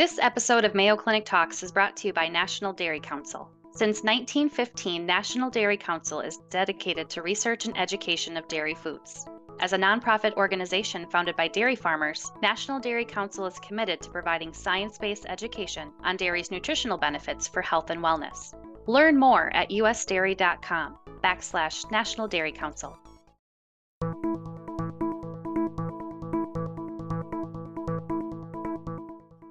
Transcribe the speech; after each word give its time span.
This 0.00 0.18
episode 0.18 0.64
of 0.64 0.74
Mayo 0.74 0.96
Clinic 0.96 1.26
Talks 1.26 1.62
is 1.62 1.72
brought 1.72 1.94
to 1.98 2.06
you 2.06 2.14
by 2.14 2.26
National 2.26 2.72
Dairy 2.72 3.00
Council. 3.00 3.50
Since 3.72 4.02
1915, 4.02 5.04
National 5.04 5.50
Dairy 5.50 5.76
Council 5.76 6.20
is 6.20 6.38
dedicated 6.48 7.10
to 7.10 7.20
research 7.20 7.66
and 7.66 7.76
education 7.76 8.38
of 8.38 8.48
dairy 8.48 8.74
foods. 8.74 9.26
As 9.60 9.74
a 9.74 9.76
nonprofit 9.76 10.32
organization 10.38 11.04
founded 11.10 11.36
by 11.36 11.48
dairy 11.48 11.76
farmers, 11.76 12.32
National 12.40 12.80
Dairy 12.80 13.04
Council 13.04 13.44
is 13.44 13.58
committed 13.58 14.00
to 14.00 14.10
providing 14.10 14.54
science 14.54 14.96
based 14.96 15.26
education 15.28 15.92
on 16.02 16.16
dairy's 16.16 16.50
nutritional 16.50 16.96
benefits 16.96 17.46
for 17.46 17.60
health 17.60 17.90
and 17.90 18.00
wellness. 18.00 18.54
Learn 18.86 19.18
more 19.18 19.54
at 19.54 19.68
usdairy.com 19.68 20.96
backslash 21.22 21.90
National 21.90 22.26
Dairy 22.26 22.52
Council. 22.52 22.96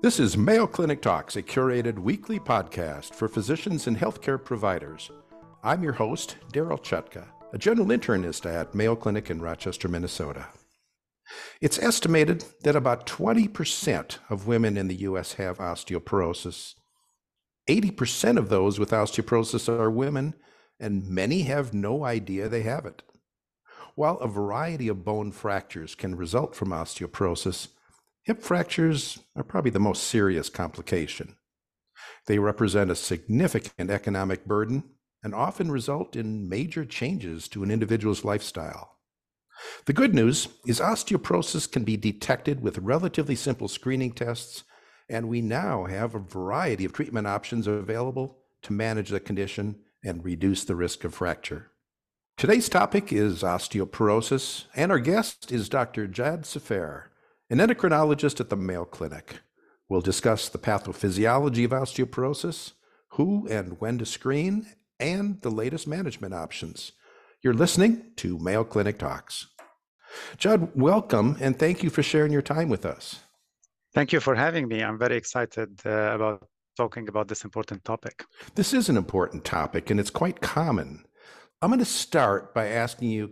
This 0.01 0.17
is 0.17 0.37
Mayo 0.37 0.65
Clinic 0.65 1.01
Talks, 1.01 1.35
a 1.35 1.43
curated 1.43 1.99
weekly 1.99 2.39
podcast 2.39 3.13
for 3.13 3.27
physicians 3.27 3.85
and 3.85 3.97
healthcare 3.97 4.41
providers. 4.41 5.11
I'm 5.61 5.83
your 5.83 5.91
host, 5.91 6.37
Darryl 6.53 6.81
Chutka, 6.81 7.27
a 7.51 7.57
general 7.57 7.87
internist 7.87 8.49
at 8.49 8.73
Mayo 8.73 8.95
Clinic 8.95 9.29
in 9.29 9.41
Rochester, 9.41 9.89
Minnesota. 9.89 10.47
It's 11.59 11.77
estimated 11.77 12.45
that 12.63 12.77
about 12.77 13.07
20% 13.07 14.19
of 14.29 14.47
women 14.47 14.77
in 14.77 14.87
the 14.87 14.95
U.S. 14.95 15.33
have 15.33 15.57
osteoporosis. 15.57 16.75
80% 17.67 18.37
of 18.37 18.47
those 18.47 18.79
with 18.79 18.91
osteoporosis 18.91 19.67
are 19.67 19.91
women, 19.91 20.33
and 20.79 21.09
many 21.09 21.41
have 21.41 21.73
no 21.73 22.05
idea 22.05 22.47
they 22.47 22.63
have 22.63 22.85
it. 22.85 23.03
While 23.95 24.15
a 24.19 24.29
variety 24.29 24.87
of 24.87 25.03
bone 25.03 25.33
fractures 25.33 25.93
can 25.93 26.15
result 26.15 26.55
from 26.55 26.69
osteoporosis, 26.69 27.67
Hip 28.23 28.41
fractures 28.41 29.19
are 29.35 29.43
probably 29.43 29.71
the 29.71 29.79
most 29.79 30.03
serious 30.03 30.49
complication. 30.49 31.35
They 32.27 32.39
represent 32.39 32.91
a 32.91 32.95
significant 32.95 33.89
economic 33.89 34.45
burden 34.45 34.83
and 35.23 35.33
often 35.33 35.71
result 35.71 36.15
in 36.15 36.47
major 36.47 36.85
changes 36.85 37.47
to 37.49 37.63
an 37.63 37.71
individual's 37.71 38.23
lifestyle. 38.23 38.97
The 39.85 39.93
good 39.93 40.15
news 40.15 40.47
is 40.65 40.79
osteoporosis 40.79 41.69
can 41.69 41.83
be 41.83 41.97
detected 41.97 42.61
with 42.61 42.77
relatively 42.77 43.35
simple 43.35 43.67
screening 43.67 44.13
tests, 44.13 44.63
and 45.09 45.27
we 45.27 45.41
now 45.41 45.85
have 45.85 46.15
a 46.15 46.19
variety 46.19 46.85
of 46.85 46.93
treatment 46.93 47.27
options 47.27 47.67
available 47.67 48.37
to 48.61 48.73
manage 48.73 49.09
the 49.09 49.19
condition 49.19 49.79
and 50.03 50.23
reduce 50.23 50.63
the 50.63 50.75
risk 50.75 51.03
of 51.03 51.13
fracture. 51.13 51.71
Today's 52.37 52.69
topic 52.69 53.11
is 53.11 53.43
osteoporosis, 53.43 54.65
and 54.73 54.93
our 54.93 54.99
guest 54.99 55.51
is 55.51 55.67
Dr. 55.67 56.07
Jad 56.07 56.43
Sfeir, 56.43 57.08
an 57.49 57.57
endocrinologist 57.57 58.39
at 58.39 58.49
the 58.49 58.55
Mayo 58.55 58.85
Clinic. 58.85 59.39
We'll 59.89 60.01
discuss 60.01 60.49
the 60.49 60.59
pathophysiology 60.59 61.65
of 61.65 61.71
osteoporosis, 61.71 62.73
who 63.13 63.47
and 63.47 63.81
when 63.81 63.97
to 63.97 64.05
screen, 64.05 64.67
and 64.99 65.41
the 65.41 65.49
latest 65.49 65.87
management 65.87 66.35
options. 66.35 66.91
You're 67.41 67.55
listening 67.55 68.11
to 68.17 68.37
Mayo 68.37 68.63
Clinic 68.63 68.99
Talks. 68.99 69.47
Jad, 70.37 70.69
welcome 70.75 71.37
and 71.39 71.57
thank 71.57 71.81
you 71.81 71.89
for 71.89 72.03
sharing 72.03 72.31
your 72.31 72.43
time 72.43 72.69
with 72.69 72.85
us. 72.85 73.21
Thank 73.95 74.13
you 74.13 74.19
for 74.19 74.35
having 74.35 74.67
me. 74.67 74.83
I'm 74.83 74.99
very 74.99 75.15
excited 75.15 75.79
uh, 75.85 76.11
about 76.13 76.47
talking 76.77 77.09
about 77.09 77.27
this 77.27 77.43
important 77.43 77.83
topic. 77.83 78.25
This 78.53 78.73
is 78.75 78.89
an 78.89 78.97
important 78.97 79.43
topic 79.43 79.89
and 79.89 79.99
it's 79.99 80.11
quite 80.11 80.39
common. 80.41 81.03
I'm 81.63 81.71
going 81.71 81.79
to 81.79 81.85
start 81.85 82.53
by 82.53 82.67
asking 82.67 83.09
you 83.09 83.31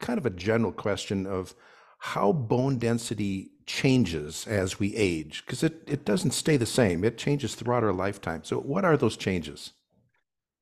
kind 0.00 0.18
of 0.18 0.26
a 0.26 0.30
general 0.30 0.72
question 0.72 1.26
of 1.26 1.54
how 1.98 2.30
bone 2.32 2.76
density 2.76 3.52
changes 3.66 4.46
as 4.46 4.78
we 4.78 4.94
age 4.94 5.44
because 5.44 5.62
it, 5.62 5.82
it 5.86 6.04
doesn't 6.04 6.32
stay 6.32 6.56
the 6.56 6.66
same. 6.66 7.04
It 7.04 7.18
changes 7.18 7.54
throughout 7.54 7.84
our 7.84 7.92
lifetime. 7.92 8.44
So 8.44 8.58
what 8.60 8.84
are 8.84 8.96
those 8.96 9.16
changes? 9.16 9.72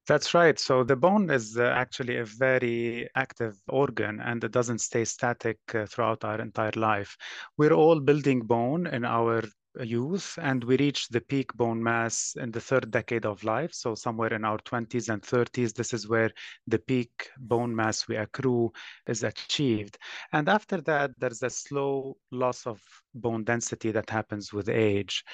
That's 0.09 0.35
right. 0.35 0.59
So 0.59 0.83
the 0.83 0.97
bone 0.97 1.31
is 1.31 1.57
uh, 1.57 1.63
actually 1.63 2.17
a 2.17 2.25
very 2.25 3.09
active 3.15 3.57
organ 3.69 4.21
and 4.21 4.43
it 4.43 4.51
doesn't 4.51 4.81
stay 4.81 5.05
static 5.05 5.59
uh, 5.75 5.87
throughout 5.87 6.25
our 6.25 6.41
entire 6.41 6.73
life. 6.75 7.17
We're 7.57 7.73
all 7.73 8.01
building 8.01 8.41
bone 8.41 8.89
in 8.89 9.05
our 9.05 9.43
youth 9.81 10.39
and 10.41 10.63
we 10.65 10.77
reach 10.77 11.09
the 11.09 11.21
peak 11.21 11.53
bone 11.55 11.83
mass 11.83 12.35
in 12.39 12.51
the 12.51 12.61
third 12.61 12.91
decade 12.91 13.25
of 13.25 13.43
life. 13.45 13.73
So 13.73 13.95
somewhere 13.95 14.33
in 14.35 14.45
our 14.45 14.59
20s 14.59 15.09
and 15.09 15.23
30s 15.23 15.73
this 15.75 15.93
is 15.93 16.09
where 16.09 16.31
the 16.67 16.79
peak 16.79 17.31
bone 17.39 17.75
mass 17.75 18.07
we 18.09 18.17
accrue 18.17 18.73
is 19.07 19.23
achieved. 19.23 19.99
And 20.33 20.49
after 20.49 20.81
that 20.83 21.13
there's 21.19 21.43
a 21.43 21.51
slow 21.51 22.17
loss 22.31 22.67
of 22.67 22.81
bone 23.15 23.45
density 23.45 23.91
that 23.93 24.09
happens 24.11 24.53
with 24.53 24.69
age. 24.69 25.25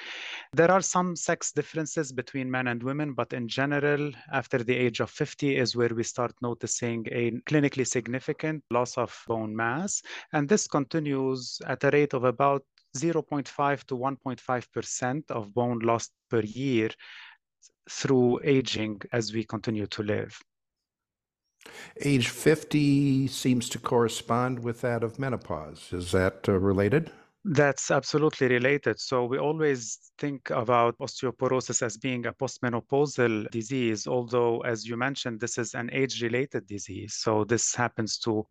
There 0.53 0.70
are 0.70 0.82
some 0.82 1.16
sex 1.16 1.53
differences 1.53 2.12
between 2.12 2.50
men 2.50 2.69
and 2.69 2.82
women 2.82 3.12
but 3.15 3.32
in 3.32 3.49
general 3.49 4.10
after 4.32 4.62
the 4.62 4.75
age 4.75 5.00
of 5.00 5.10
50 5.10 5.56
is 5.56 5.76
where 5.76 5.94
we 5.94 6.03
start 6.03 6.32
noticing 6.43 7.06
a 7.10 7.32
clinically 7.49 7.87
significant 7.87 8.62
loss 8.70 8.97
of 8.99 9.16
bone 9.26 9.55
mass. 9.55 10.03
And 10.32 10.49
this 10.49 10.66
continues 10.66 11.60
at 11.66 11.84
a 11.84 11.91
rate 11.91 12.15
of 12.15 12.25
about 12.25 12.65
0.5 12.97 13.84
to 13.84 13.97
1.5% 13.97 15.31
of 15.31 15.54
bone 15.54 15.78
lost 15.81 16.12
per 16.31 16.41
year 16.41 16.91
through 17.91 18.41
aging 18.44 19.00
as 19.12 19.32
we 19.32 19.44
continue 19.44 19.87
to 19.87 20.03
live. 20.03 20.38
Age 22.00 22.28
50 22.28 23.26
seems 23.26 23.69
to 23.71 23.78
correspond 23.78 24.60
with 24.60 24.81
that 24.82 25.03
of 25.03 25.19
menopause. 25.19 25.93
Is 25.93 26.12
that 26.12 26.49
uh, 26.49 26.59
related? 26.59 27.10
That's 27.44 27.91
absolutely 27.91 28.49
related. 28.49 29.00
So 29.00 29.25
we 29.25 29.38
always 29.38 30.12
think 30.19 30.50
about 30.50 30.99
osteoporosis 30.99 31.82
as 31.82 31.97
being 31.97 32.26
a 32.26 32.32
postmenopausal 32.32 33.50
disease, 33.50 34.06
although, 34.06 34.60
as 34.60 34.87
you 34.87 34.97
mentioned, 34.97 35.41
this 35.41 35.56
is 35.56 35.75
an 35.75 35.88
age 35.93 36.22
related 36.22 36.66
disease. 36.66 37.15
So 37.15 37.44
this 37.44 37.75
happens 37.75 38.19
to 38.19 38.47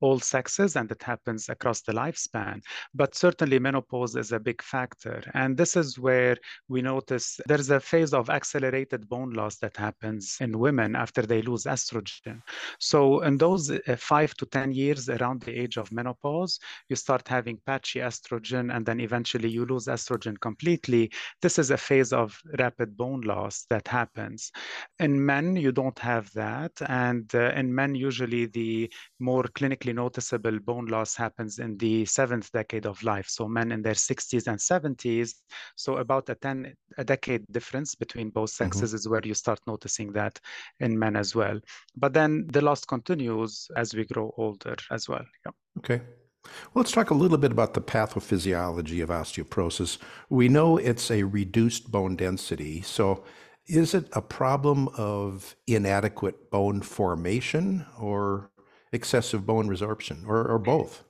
all 0.00 0.18
sexes 0.20 0.76
and 0.76 0.90
it 0.90 1.02
happens 1.02 1.48
across 1.48 1.82
the 1.82 1.92
lifespan. 1.92 2.62
But 2.94 3.14
certainly 3.14 3.58
menopause 3.58 4.16
is 4.16 4.32
a 4.32 4.40
big 4.40 4.62
factor. 4.62 5.22
And 5.34 5.56
this 5.56 5.76
is 5.76 5.98
where 5.98 6.36
we 6.68 6.82
notice 6.82 7.40
there's 7.46 7.70
a 7.70 7.80
phase 7.80 8.12
of 8.12 8.30
accelerated 8.30 9.08
bone 9.08 9.30
loss 9.30 9.56
that 9.56 9.76
happens 9.76 10.36
in 10.40 10.58
women 10.58 10.96
after 10.96 11.22
they 11.22 11.42
lose 11.42 11.64
estrogen. 11.64 12.42
So 12.78 13.20
in 13.20 13.36
those 13.38 13.70
uh, 13.70 13.78
five 13.98 14.34
to 14.34 14.46
10 14.46 14.72
years 14.72 15.08
around 15.08 15.42
the 15.42 15.58
age 15.58 15.76
of 15.76 15.92
menopause, 15.92 16.58
you 16.88 16.96
start 16.96 17.26
having 17.28 17.58
patchy 17.66 18.00
estrogen 18.00 18.74
and 18.74 18.84
then 18.84 19.00
eventually 19.00 19.48
you 19.48 19.64
lose 19.64 19.86
estrogen 19.86 20.38
completely. 20.40 21.10
This 21.42 21.58
is 21.58 21.70
a 21.70 21.76
phase 21.76 22.12
of 22.12 22.38
rapid 22.58 22.96
bone 22.96 23.22
loss 23.22 23.66
that 23.70 23.88
happens. 23.88 24.50
In 24.98 25.24
men, 25.24 25.56
you 25.56 25.72
don't 25.72 25.98
have 25.98 26.32
that. 26.32 26.72
And 26.88 27.32
uh, 27.34 27.52
in 27.54 27.74
men, 27.74 27.94
usually 27.94 28.46
the 28.46 28.92
more 29.18 29.44
clinically 29.56 29.94
noticeable 29.94 30.58
bone 30.60 30.86
loss 30.86 31.16
happens 31.16 31.58
in 31.58 31.76
the 31.78 32.04
seventh 32.04 32.52
decade 32.52 32.86
of 32.86 33.02
life. 33.02 33.28
So 33.28 33.48
men 33.48 33.72
in 33.72 33.82
their 33.82 33.94
60s 33.94 34.46
and 34.46 34.58
70s. 34.58 35.34
So 35.76 35.96
about 35.96 36.28
a 36.28 36.34
10 36.34 36.74
a 36.98 37.04
decade 37.04 37.44
difference 37.50 37.94
between 37.94 38.30
both 38.30 38.50
mm-hmm. 38.52 38.64
sexes 38.64 38.90
mm-hmm. 38.90 38.96
is 38.96 39.08
where 39.08 39.22
you 39.24 39.34
start 39.34 39.60
noticing 39.66 40.12
that 40.12 40.38
in 40.80 40.98
men 40.98 41.16
as 41.16 41.34
well. 41.34 41.58
But 41.96 42.12
then 42.12 42.46
the 42.52 42.60
loss 42.60 42.84
continues 42.84 43.68
as 43.76 43.94
we 43.94 44.04
grow 44.04 44.34
older 44.36 44.76
as 44.90 45.08
well. 45.08 45.24
Yeah. 45.44 45.52
Okay. 45.78 46.00
Well, 46.44 46.82
let's 46.82 46.92
talk 46.92 47.10
a 47.10 47.14
little 47.14 47.38
bit 47.38 47.50
about 47.50 47.74
the 47.74 47.80
pathophysiology 47.80 49.02
of 49.02 49.08
osteoporosis. 49.08 49.98
We 50.28 50.48
know 50.48 50.76
it's 50.76 51.10
a 51.10 51.24
reduced 51.24 51.90
bone 51.90 52.14
density. 52.14 52.82
So, 52.82 53.24
is 53.66 53.94
it 53.94 54.08
a 54.12 54.22
problem 54.22 54.86
of 54.96 55.56
inadequate 55.66 56.52
bone 56.52 56.82
formation 56.82 57.84
or 57.98 58.52
excessive 58.96 59.46
bone 59.46 59.68
resorption 59.68 60.26
or, 60.26 60.46
or 60.48 60.58
both? 60.58 61.04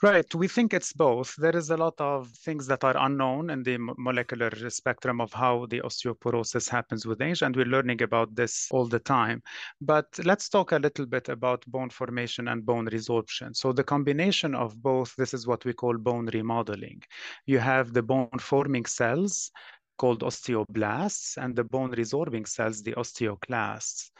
Right. 0.00 0.32
We 0.32 0.46
think 0.46 0.74
it's 0.74 0.92
both. 0.92 1.34
There 1.38 1.56
is 1.56 1.70
a 1.70 1.76
lot 1.76 1.94
of 2.00 2.30
things 2.30 2.68
that 2.68 2.84
are 2.84 2.96
unknown 2.96 3.50
in 3.50 3.64
the 3.64 3.78
molecular 3.98 4.52
spectrum 4.70 5.20
of 5.20 5.32
how 5.32 5.66
the 5.66 5.80
osteoporosis 5.80 6.68
happens 6.68 7.04
with 7.04 7.20
age, 7.20 7.42
and 7.42 7.56
we're 7.56 7.66
learning 7.66 8.02
about 8.02 8.32
this 8.36 8.68
all 8.70 8.86
the 8.86 9.00
time. 9.00 9.42
But 9.80 10.06
let's 10.24 10.48
talk 10.48 10.70
a 10.70 10.78
little 10.78 11.04
bit 11.04 11.28
about 11.28 11.66
bone 11.66 11.90
formation 11.90 12.46
and 12.46 12.64
bone 12.64 12.86
resorption. 12.86 13.56
So, 13.56 13.72
the 13.72 13.82
combination 13.82 14.54
of 14.54 14.80
both, 14.80 15.16
this 15.16 15.34
is 15.34 15.48
what 15.48 15.64
we 15.64 15.72
call 15.72 15.98
bone 15.98 16.30
remodeling. 16.32 17.02
You 17.46 17.58
have 17.58 17.92
the 17.92 18.02
bone 18.02 18.38
forming 18.38 18.84
cells 18.86 19.50
called 19.98 20.22
osteoblasts 20.22 21.36
and 21.36 21.54
the 21.54 21.64
bone 21.64 21.92
resorbing 21.92 22.48
cells, 22.48 22.82
the 22.82 22.92
osteoclasts. 22.92 24.10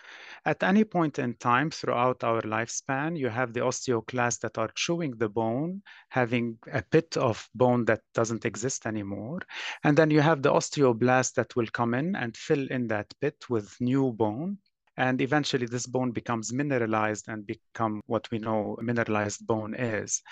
At 0.45 0.63
any 0.63 0.85
point 0.85 1.19
in 1.19 1.35
time 1.35 1.71
throughout 1.71 2.25
our 2.25 2.43
lifespan, 2.43 3.17
you 3.17 3.29
have 3.29 3.53
the 3.53 3.61
osteoclasts 3.61 4.41
that 4.41 4.59
are 4.59 4.71
chewing 4.75 5.13
the 5.17 5.29
bone, 5.29 5.83
having 6.11 6.59
a 6.73 6.83
pit 6.83 7.17
of 7.17 7.49
bone 7.55 7.85
that 7.87 8.03
doesn't 8.15 8.45
exist 8.45 8.87
anymore. 8.87 9.41
And 9.85 9.97
then 9.97 10.11
you 10.11 10.21
have 10.21 10.43
the 10.43 10.53
osteoblasts 10.53 11.35
that 11.35 11.55
will 11.57 11.69
come 11.73 11.95
in 11.95 12.17
and 12.17 12.37
fill 12.37 12.67
in 12.69 12.89
that 12.89 13.13
pit 13.21 13.37
with 13.49 13.75
new 13.81 14.13
bone. 14.13 14.59
And 14.97 15.21
eventually 15.21 15.67
this 15.67 15.87
bone 15.87 16.11
becomes 16.11 16.53
mineralized 16.53 17.29
and 17.29 17.47
become 17.47 18.03
what 18.07 18.29
we 18.33 18.39
know 18.39 18.77
mineralized 18.81 19.47
bone 19.47 19.75
is. 19.75 20.23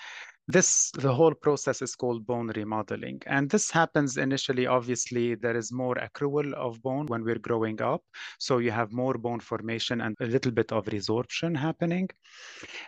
This, 0.49 0.91
the 0.91 1.13
whole 1.13 1.33
process 1.33 1.81
is 1.81 1.95
called 1.95 2.25
bone 2.25 2.51
remodeling. 2.55 3.21
And 3.25 3.49
this 3.49 3.69
happens 3.69 4.15
initially, 4.15 4.65
obviously, 4.65 5.35
there 5.35 5.57
is 5.57 5.71
more 5.73 5.95
accrual 5.95 6.53
of 6.53 6.81
bone 6.81 7.05
when 7.07 7.23
we're 7.23 7.39
growing 7.39 7.81
up. 7.81 8.01
So 8.39 8.59
you 8.59 8.71
have 8.71 8.93
more 8.93 9.15
bone 9.15 9.41
formation 9.41 10.01
and 10.01 10.15
a 10.21 10.25
little 10.25 10.51
bit 10.51 10.71
of 10.71 10.85
resorption 10.85 11.55
happening. 11.55 12.09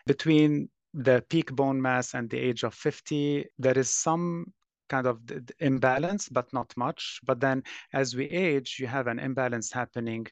Between 0.06 0.69
the 0.94 1.23
peak 1.29 1.53
bone 1.53 1.81
mass 1.81 2.13
and 2.13 2.29
the 2.29 2.39
age 2.39 2.63
of 2.63 2.73
50, 2.73 3.45
there 3.57 3.77
is 3.77 3.89
some 3.89 4.53
kind 4.89 5.07
of 5.07 5.19
imbalance, 5.59 6.27
but 6.30 6.51
not 6.51 6.75
much. 6.75 7.19
But 7.25 7.39
then 7.39 7.63
as 7.94 8.15
we 8.15 8.25
age, 8.25 8.77
you 8.80 8.88
have 8.88 9.07
an 9.07 9.19
imbalance 9.19 9.71
happening 9.71 10.27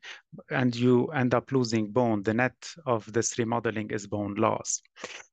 and 0.52 0.76
you 0.76 1.08
end 1.08 1.34
up 1.34 1.52
losing 1.52 1.92
bone. 1.92 2.24
The 2.24 2.34
net 2.34 2.70
of 2.86 3.12
this 3.14 3.38
remodeling 3.40 3.92
is 3.92 4.08
bone 4.08 4.36
loss. 4.36 4.82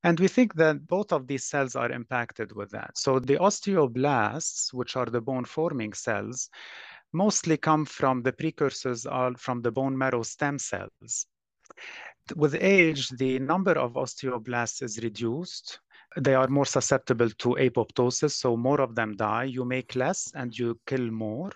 And 0.05 0.21
we 0.21 0.29
think 0.29 0.55
that 0.55 0.87
both 0.87 1.13
of 1.13 1.27
these 1.27 1.47
cells 1.47 1.75
are 1.75 1.91
impacted 1.91 2.53
with 2.53 2.71
that. 2.71 2.97
So 2.97 3.19
the 3.19 3.37
osteoblasts, 3.37 4.73
which 4.73 4.97
are 4.97 5.07
the 5.07 5.21
bone 5.21 5.45
forming 5.45 5.93
cells, 5.93 6.51
mostly 7.13 7.57
come 7.57 7.85
from 7.85 8.23
the 8.23 8.33
precursors 8.33 9.07
are 9.07 9.35
from 9.37 9.63
the 9.63 9.71
bone 9.71 9.97
marrow 9.97 10.23
stem 10.23 10.59
cells. 10.59 11.27
With 12.37 12.55
age, 12.55 13.11
the 13.11 13.39
number 13.39 13.73
of 13.73 13.95
osteoblasts 13.95 14.83
is 14.83 15.03
reduced 15.03 15.81
they 16.17 16.35
are 16.35 16.49
more 16.49 16.67
susceptible 16.67 17.31
to 17.31 17.57
apoptosis, 17.61 18.33
so 18.33 18.57
more 18.57 18.81
of 18.81 18.95
them 18.95 19.17
die. 19.17 19.45
You 19.45 19.65
make 19.65 19.97
less 19.97 20.33
and 20.35 20.57
you 20.57 20.79
kill 20.87 21.11
more. 21.11 21.51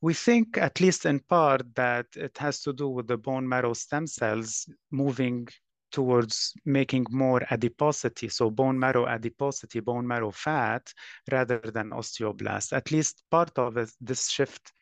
We 0.00 0.14
think, 0.14 0.58
at 0.58 0.80
least 0.80 1.06
in 1.06 1.20
part, 1.20 1.62
that 1.74 2.06
it 2.14 2.36
has 2.38 2.60
to 2.62 2.72
do 2.72 2.88
with 2.88 3.06
the 3.06 3.16
bone 3.16 3.48
marrow 3.48 3.72
stem 3.72 4.06
cells 4.06 4.68
moving 4.90 5.48
towards 5.92 6.52
making 6.64 7.06
more 7.10 7.42
adiposity, 7.50 8.28
so 8.28 8.50
bone 8.50 8.78
marrow 8.78 9.06
adiposity, 9.06 9.80
bone 9.80 10.06
marrow 10.06 10.30
fat, 10.30 10.92
rather 11.30 11.58
than 11.58 11.90
osteoblast. 11.90 12.72
At 12.72 12.90
least 12.90 13.22
part 13.30 13.56
of 13.58 13.76
it, 13.76 13.90
this 14.00 14.28
shift 14.28 14.72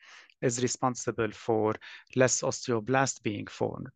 is 0.45 0.61
responsible 0.61 1.31
for 1.31 1.75
less 2.15 2.41
osteoblast 2.41 3.23
being 3.23 3.47
formed. 3.47 3.95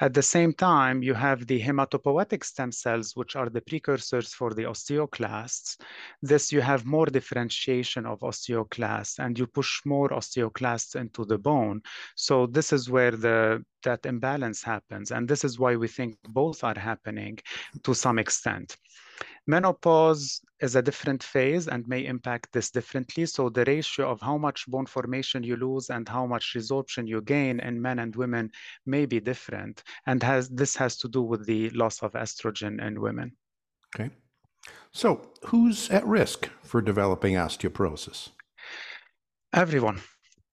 At 0.00 0.12
the 0.12 0.22
same 0.22 0.52
time, 0.52 1.02
you 1.02 1.14
have 1.14 1.46
the 1.46 1.60
hematopoietic 1.60 2.44
stem 2.44 2.72
cells, 2.72 3.16
which 3.16 3.36
are 3.36 3.48
the 3.48 3.62
precursors 3.62 4.34
for 4.34 4.52
the 4.52 4.64
osteoclasts. 4.64 5.80
This, 6.20 6.52
you 6.52 6.60
have 6.60 6.84
more 6.84 7.06
differentiation 7.06 8.04
of 8.04 8.20
osteoclasts 8.20 9.18
and 9.18 9.38
you 9.38 9.46
push 9.46 9.80
more 9.86 10.10
osteoclasts 10.10 10.96
into 10.96 11.24
the 11.24 11.38
bone. 11.38 11.80
So 12.16 12.46
this 12.46 12.72
is 12.72 12.90
where 12.90 13.12
the 13.12 13.64
that 13.84 14.04
imbalance 14.04 14.62
happens. 14.62 15.12
And 15.12 15.28
this 15.28 15.44
is 15.44 15.58
why 15.58 15.76
we 15.76 15.88
think 15.88 16.16
both 16.28 16.64
are 16.64 16.78
happening 16.78 17.38
to 17.84 17.94
some 17.94 18.18
extent. 18.18 18.76
Menopause 19.46 20.40
is 20.60 20.74
a 20.74 20.82
different 20.82 21.22
phase 21.22 21.68
and 21.68 21.86
may 21.86 22.04
impact 22.06 22.52
this 22.52 22.70
differently. 22.70 23.26
So 23.26 23.48
the 23.48 23.64
ratio 23.64 24.10
of 24.10 24.20
how 24.20 24.36
much 24.36 24.66
bone 24.66 24.86
formation 24.86 25.42
you 25.42 25.56
lose 25.56 25.90
and 25.90 26.08
how 26.08 26.26
much 26.26 26.54
resorption 26.54 27.06
you 27.06 27.20
gain 27.20 27.60
in 27.60 27.80
men 27.80 28.00
and 28.00 28.16
women 28.16 28.50
may 28.86 29.06
be 29.06 29.20
different. 29.20 29.84
And 30.06 30.22
has 30.22 30.48
this 30.48 30.74
has 30.76 30.96
to 30.98 31.08
do 31.08 31.22
with 31.22 31.46
the 31.46 31.70
loss 31.70 32.02
of 32.02 32.12
estrogen 32.12 32.84
in 32.84 33.00
women. 33.00 33.32
Okay. 33.94 34.10
So 34.90 35.30
who's 35.44 35.90
at 35.90 36.06
risk 36.06 36.50
for 36.62 36.82
developing 36.82 37.34
osteoporosis? 37.34 38.30
Everyone. 39.52 40.00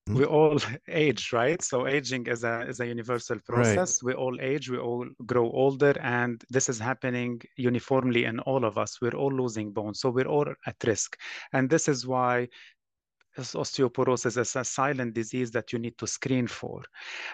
Mm-hmm. 0.09 0.19
we 0.19 0.25
all 0.25 0.57
age 0.89 1.31
right 1.31 1.61
so 1.61 1.87
aging 1.87 2.27
is 2.27 2.43
a 2.43 2.67
is 2.67 2.81
a 2.81 2.85
universal 2.85 3.39
process 3.47 4.03
right. 4.03 4.07
we 4.07 4.13
all 4.21 4.37
age 4.41 4.69
we 4.69 4.77
all 4.77 5.07
grow 5.25 5.49
older 5.51 5.95
and 6.01 6.43
this 6.49 6.67
is 6.67 6.77
happening 6.77 7.41
uniformly 7.55 8.25
in 8.25 8.39
all 8.41 8.65
of 8.65 8.77
us 8.77 8.99
we're 9.01 9.15
all 9.15 9.31
losing 9.31 9.71
bone 9.71 9.93
so 9.93 10.09
we're 10.09 10.27
all 10.27 10.47
at 10.67 10.75
risk 10.85 11.17
and 11.53 11.69
this 11.69 11.87
is 11.87 12.05
why 12.05 12.45
osteoporosis 13.37 14.37
is 14.37 14.55
a 14.55 14.63
silent 14.63 15.13
disease 15.13 15.51
that 15.51 15.73
you 15.73 15.79
need 15.79 15.97
to 15.97 16.07
screen 16.07 16.47
for. 16.47 16.81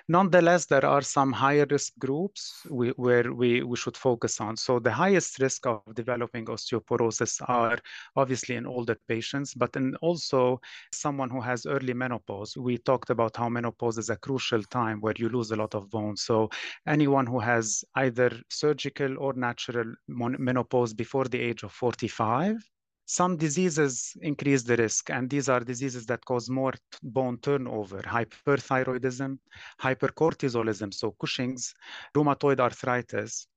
Nonetheless, 0.08 0.66
there 0.66 0.86
are 0.86 1.02
some 1.02 1.32
higher 1.32 1.66
risk 1.70 1.94
groups 2.00 2.66
we, 2.70 2.90
where 2.92 3.34
we, 3.34 3.64
we 3.64 3.76
should 3.78 3.98
focus 3.98 4.40
on. 4.40 4.56
So 4.58 4.80
the 4.80 4.92
highest 4.92 5.40
risk 5.40 5.66
of 5.66 5.82
developing 5.94 6.46
osteoporosis 6.46 7.42
are 7.48 7.78
obviously 8.16 8.56
in 8.56 8.66
older 8.66 8.98
patients, 9.08 9.54
but 9.54 9.76
in 9.76 9.96
also 9.98 10.62
someone 10.94 11.30
who 11.30 11.42
has 11.42 11.66
early 11.66 11.94
menopause. 11.94 12.56
We 12.58 12.78
talked 12.78 13.10
about 13.10 13.36
how 13.36 13.50
menopause 13.50 13.98
is 13.98 14.10
a 14.10 14.18
crucial 14.18 14.64
time 14.64 15.02
where 15.02 15.16
you 15.18 15.30
lose 15.30 15.52
a 15.52 15.56
lot 15.56 15.76
of 15.76 15.90
bone. 15.90 16.16
So 16.16 16.50
anyone 16.88 17.26
who 17.26 17.40
has 17.40 17.84
either 17.96 18.32
surgical 18.50 19.18
or 19.20 19.34
natural 19.34 19.94
menopause 20.08 20.94
before 20.94 21.26
the 21.26 21.40
age 21.40 21.64
of 21.64 21.72
45 21.72 22.58
some 23.10 23.38
diseases 23.38 24.16
increase 24.22 24.62
the 24.62 24.78
risk, 24.78 25.10
and 25.10 25.28
these 25.28 25.50
are 25.50 25.62
diseases 25.62 26.06
that 26.06 26.24
cause 26.26 26.48
more 26.48 26.74
bone 27.02 27.40
turnover, 27.40 28.02
hyperthyroidism, 28.04 29.40
hypercortisolism, 29.82 30.94
so 30.94 31.16
Cushing's, 31.20 31.74
rheumatoid 32.16 32.60
arthritis, 32.60 33.48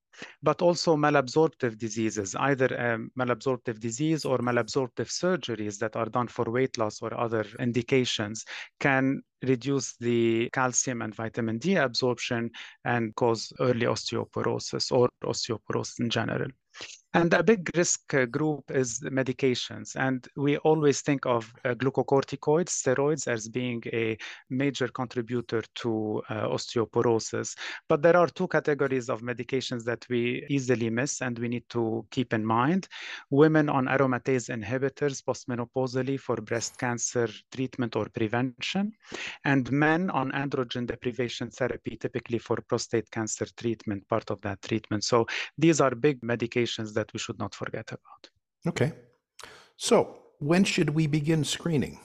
but 0.43 0.63
also 0.63 0.97
malabsorptive 0.97 1.77
diseases, 1.77 2.35
either 2.37 2.65
a 2.65 2.99
malabsorptive 3.21 3.79
disease 3.79 4.25
or 4.25 4.39
malabsorptive 4.39 5.11
surgeries 5.11 5.77
that 5.79 5.97
are 5.97 6.07
done 6.07 6.29
for 6.29 6.47
weight 6.51 6.79
loss 6.79 7.03
or 7.03 7.13
other 7.21 7.45
indications 7.59 8.47
can 8.81 9.21
reduce 9.43 9.97
the 10.01 10.49
calcium 10.55 11.03
and 11.03 11.15
vitamin 11.15 11.59
D 11.59 11.75
absorption 11.77 12.51
and 12.87 13.15
cause 13.17 13.53
early 13.61 13.85
osteoporosis 13.85 14.91
or 14.91 15.11
osteoporosis 15.23 16.01
in 16.01 16.09
general. 16.09 16.49
And 17.15 17.35
a 17.35 17.43
big 17.43 17.71
risk 17.77 18.15
uh, 18.15 18.25
group 18.25 18.71
is 18.71 19.01
medications. 19.01 19.97
And 19.97 20.27
we 20.35 20.57
always 20.59 21.03
think 21.03 21.27
of 21.27 21.53
uh, 21.65 21.75
glucocorticoids, 21.75 22.71
steroids, 22.71 23.29
as 23.29 23.49
being 23.49 23.83
a 23.93 24.17
major 24.49 24.89
contributor 24.89 25.63
to 25.77 26.23
uh, 26.31 26.49
osteoporosis. 26.49 27.55
But 27.89 28.01
there 28.01 28.17
are 28.17 28.29
two 28.29 28.49
categories 28.49 29.11
of 29.11 29.21
medications 29.21 29.85
that 29.85 30.07
we 30.09 30.47
easily 30.49 30.89
miss 30.89 31.21
and 31.21 31.39
we 31.39 31.49
need 31.49 31.65
to 31.71 32.07
keep 32.11 32.33
in 32.33 32.47
mind. 32.47 32.89
Women 33.31 33.69
on 33.69 33.87
aromatase 33.89 34.49
inhibitors 34.49 35.23
postmenopausally 35.23 36.19
for 36.19 36.37
breast 36.37 36.79
cancer 36.79 37.29
treatment 37.55 37.95
or 37.95 38.07
prevention, 38.09 38.93
and 39.45 39.71
men 39.71 40.09
on 40.11 40.33
androgen 40.33 40.87
deprivation 40.87 41.51
therapy, 41.51 41.97
typically 41.97 42.39
for 42.39 42.57
prostate 42.69 43.11
cancer 43.11 43.47
treatment, 43.59 44.09
part 44.09 44.31
of 44.31 44.41
that 44.41 44.63
treatment. 44.63 45.05
So 45.05 45.27
these 45.59 45.81
are 45.81 45.95
big 45.95 46.21
medications 46.23 46.95
that 46.95 47.02
that 47.03 47.13
we 47.13 47.19
should 47.19 47.39
not 47.45 47.53
forget 47.55 47.89
about. 47.99 48.23
Okay. 48.71 48.93
So, 49.77 49.97
when 50.39 50.63
should 50.65 50.91
we 50.91 51.09
begin 51.09 51.43
screening? 51.45 51.99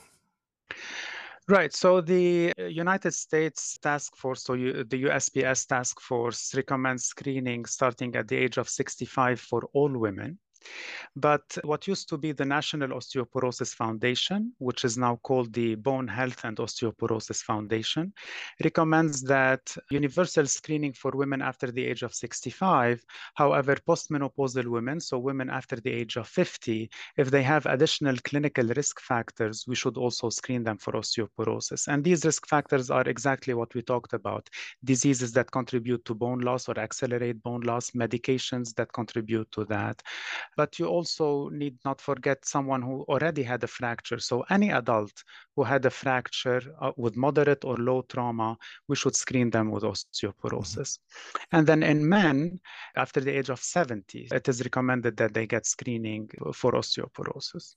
Right. 1.48 1.72
So 1.72 2.02
the 2.02 2.52
uh, 2.58 2.64
United 2.64 3.14
States 3.14 3.78
Task 3.78 4.14
Force, 4.16 4.42
so 4.44 4.52
you, 4.52 4.84
the 4.84 5.04
USPS 5.04 5.66
Task 5.66 5.98
Force 6.00 6.54
recommends 6.54 7.04
screening 7.04 7.64
starting 7.64 8.14
at 8.16 8.28
the 8.28 8.36
age 8.36 8.58
of 8.58 8.68
65 8.68 9.40
for 9.40 9.62
all 9.72 9.88
women. 10.06 10.38
But 11.16 11.58
what 11.64 11.86
used 11.86 12.08
to 12.10 12.18
be 12.18 12.32
the 12.32 12.44
National 12.44 12.90
Osteoporosis 12.90 13.74
Foundation, 13.74 14.52
which 14.58 14.84
is 14.84 14.96
now 14.96 15.16
called 15.22 15.52
the 15.52 15.74
Bone 15.74 16.06
Health 16.06 16.44
and 16.44 16.56
Osteoporosis 16.58 17.42
Foundation, 17.42 18.12
recommends 18.62 19.22
that 19.22 19.74
universal 19.90 20.46
screening 20.46 20.92
for 20.92 21.10
women 21.12 21.42
after 21.42 21.70
the 21.70 21.84
age 21.84 22.02
of 22.02 22.14
65. 22.14 23.04
However, 23.34 23.76
postmenopausal 23.76 24.66
women, 24.66 25.00
so 25.00 25.18
women 25.18 25.50
after 25.50 25.76
the 25.76 25.90
age 25.90 26.16
of 26.16 26.28
50, 26.28 26.90
if 27.16 27.30
they 27.30 27.42
have 27.42 27.66
additional 27.66 28.16
clinical 28.24 28.66
risk 28.68 29.00
factors, 29.00 29.64
we 29.66 29.74
should 29.74 29.96
also 29.96 30.30
screen 30.30 30.62
them 30.62 30.78
for 30.78 30.92
osteoporosis. 30.92 31.88
And 31.88 32.04
these 32.04 32.24
risk 32.24 32.46
factors 32.46 32.90
are 32.90 33.08
exactly 33.08 33.54
what 33.54 33.74
we 33.74 33.82
talked 33.82 34.12
about 34.12 34.48
diseases 34.84 35.32
that 35.32 35.50
contribute 35.50 36.04
to 36.04 36.14
bone 36.14 36.40
loss 36.40 36.68
or 36.68 36.78
accelerate 36.78 37.42
bone 37.42 37.62
loss, 37.62 37.90
medications 37.90 38.74
that 38.74 38.92
contribute 38.92 39.50
to 39.52 39.64
that. 39.64 40.02
But 40.58 40.76
you 40.80 40.86
also 40.86 41.48
need 41.50 41.76
not 41.84 42.00
forget 42.00 42.44
someone 42.44 42.82
who 42.82 43.04
already 43.08 43.44
had 43.44 43.62
a 43.62 43.68
fracture. 43.68 44.18
So 44.18 44.44
any 44.50 44.70
adult 44.72 45.14
who 45.54 45.62
had 45.62 45.86
a 45.86 45.90
fracture 45.90 46.60
uh, 46.80 46.90
with 46.96 47.14
moderate 47.16 47.64
or 47.64 47.76
low 47.76 48.02
trauma, 48.02 48.58
we 48.88 48.96
should 48.96 49.14
screen 49.14 49.50
them 49.50 49.70
with 49.70 49.84
osteoporosis. 49.84 50.90
Mm-hmm. 50.98 51.56
And 51.56 51.66
then 51.68 51.84
in 51.84 52.08
men, 52.08 52.58
after 52.96 53.20
the 53.20 53.38
age 53.38 53.50
of 53.50 53.60
70, 53.60 54.30
it 54.32 54.48
is 54.48 54.64
recommended 54.64 55.16
that 55.18 55.32
they 55.32 55.46
get 55.46 55.64
screening 55.64 56.28
for 56.52 56.72
osteoporosis. 56.72 57.76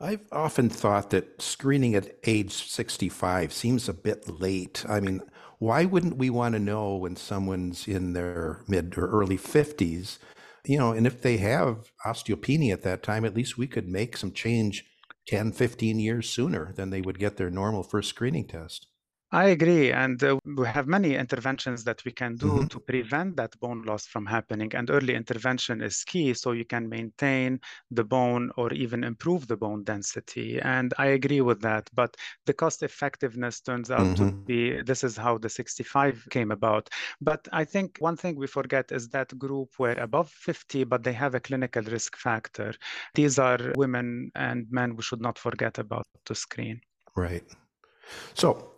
I've 0.00 0.26
often 0.32 0.68
thought 0.68 1.10
that 1.10 1.40
screening 1.40 1.94
at 1.94 2.16
age 2.24 2.52
65 2.52 3.52
seems 3.52 3.88
a 3.88 3.94
bit 3.94 4.40
late. 4.40 4.84
I 4.88 4.98
mean, 4.98 5.20
why 5.60 5.84
wouldn't 5.84 6.16
we 6.16 6.28
want 6.28 6.54
to 6.54 6.58
know 6.58 6.96
when 6.96 7.14
someone's 7.14 7.86
in 7.86 8.14
their 8.14 8.62
mid 8.66 8.98
or 8.98 9.06
early 9.06 9.38
50s 9.38 10.18
you 10.64 10.78
know, 10.78 10.92
and 10.92 11.06
if 11.06 11.22
they 11.22 11.38
have 11.38 11.90
osteopenia 12.06 12.72
at 12.72 12.82
that 12.82 13.02
time, 13.02 13.24
at 13.24 13.34
least 13.34 13.58
we 13.58 13.66
could 13.66 13.88
make 13.88 14.16
some 14.16 14.32
change 14.32 14.84
10, 15.28 15.52
15 15.52 15.98
years 15.98 16.28
sooner 16.28 16.72
than 16.72 16.90
they 16.90 17.00
would 17.00 17.18
get 17.18 17.36
their 17.36 17.50
normal 17.50 17.82
first 17.82 18.08
screening 18.08 18.46
test. 18.46 18.86
I 19.32 19.46
agree. 19.46 19.92
And 19.92 20.22
uh, 20.24 20.38
we 20.44 20.66
have 20.66 20.88
many 20.88 21.14
interventions 21.14 21.84
that 21.84 22.04
we 22.04 22.10
can 22.10 22.34
do 22.34 22.48
mm-hmm. 22.48 22.66
to 22.66 22.80
prevent 22.80 23.36
that 23.36 23.58
bone 23.60 23.82
loss 23.82 24.06
from 24.06 24.26
happening. 24.26 24.74
And 24.74 24.90
early 24.90 25.14
intervention 25.14 25.80
is 25.82 26.02
key 26.02 26.34
so 26.34 26.50
you 26.50 26.64
can 26.64 26.88
maintain 26.88 27.60
the 27.92 28.02
bone 28.02 28.50
or 28.56 28.72
even 28.72 29.04
improve 29.04 29.46
the 29.46 29.56
bone 29.56 29.84
density. 29.84 30.60
And 30.60 30.92
I 30.98 31.06
agree 31.06 31.42
with 31.42 31.60
that. 31.60 31.88
But 31.94 32.16
the 32.46 32.52
cost 32.52 32.82
effectiveness 32.82 33.60
turns 33.60 33.90
out 33.90 34.00
mm-hmm. 34.00 34.28
to 34.28 34.32
be 34.32 34.82
this 34.82 35.04
is 35.04 35.16
how 35.16 35.38
the 35.38 35.48
65 35.48 36.26
came 36.30 36.50
about. 36.50 36.88
But 37.20 37.46
I 37.52 37.64
think 37.64 37.98
one 38.00 38.16
thing 38.16 38.34
we 38.34 38.48
forget 38.48 38.90
is 38.90 39.08
that 39.10 39.38
group 39.38 39.70
were 39.78 39.92
above 39.92 40.28
50, 40.30 40.84
but 40.84 41.04
they 41.04 41.12
have 41.12 41.36
a 41.36 41.40
clinical 41.40 41.82
risk 41.82 42.16
factor. 42.16 42.74
These 43.14 43.38
are 43.38 43.72
women 43.76 44.32
and 44.34 44.66
men 44.70 44.96
we 44.96 45.02
should 45.02 45.20
not 45.20 45.38
forget 45.38 45.78
about 45.78 46.06
to 46.24 46.34
screen. 46.34 46.80
Right. 47.14 47.44
So, 48.34 48.69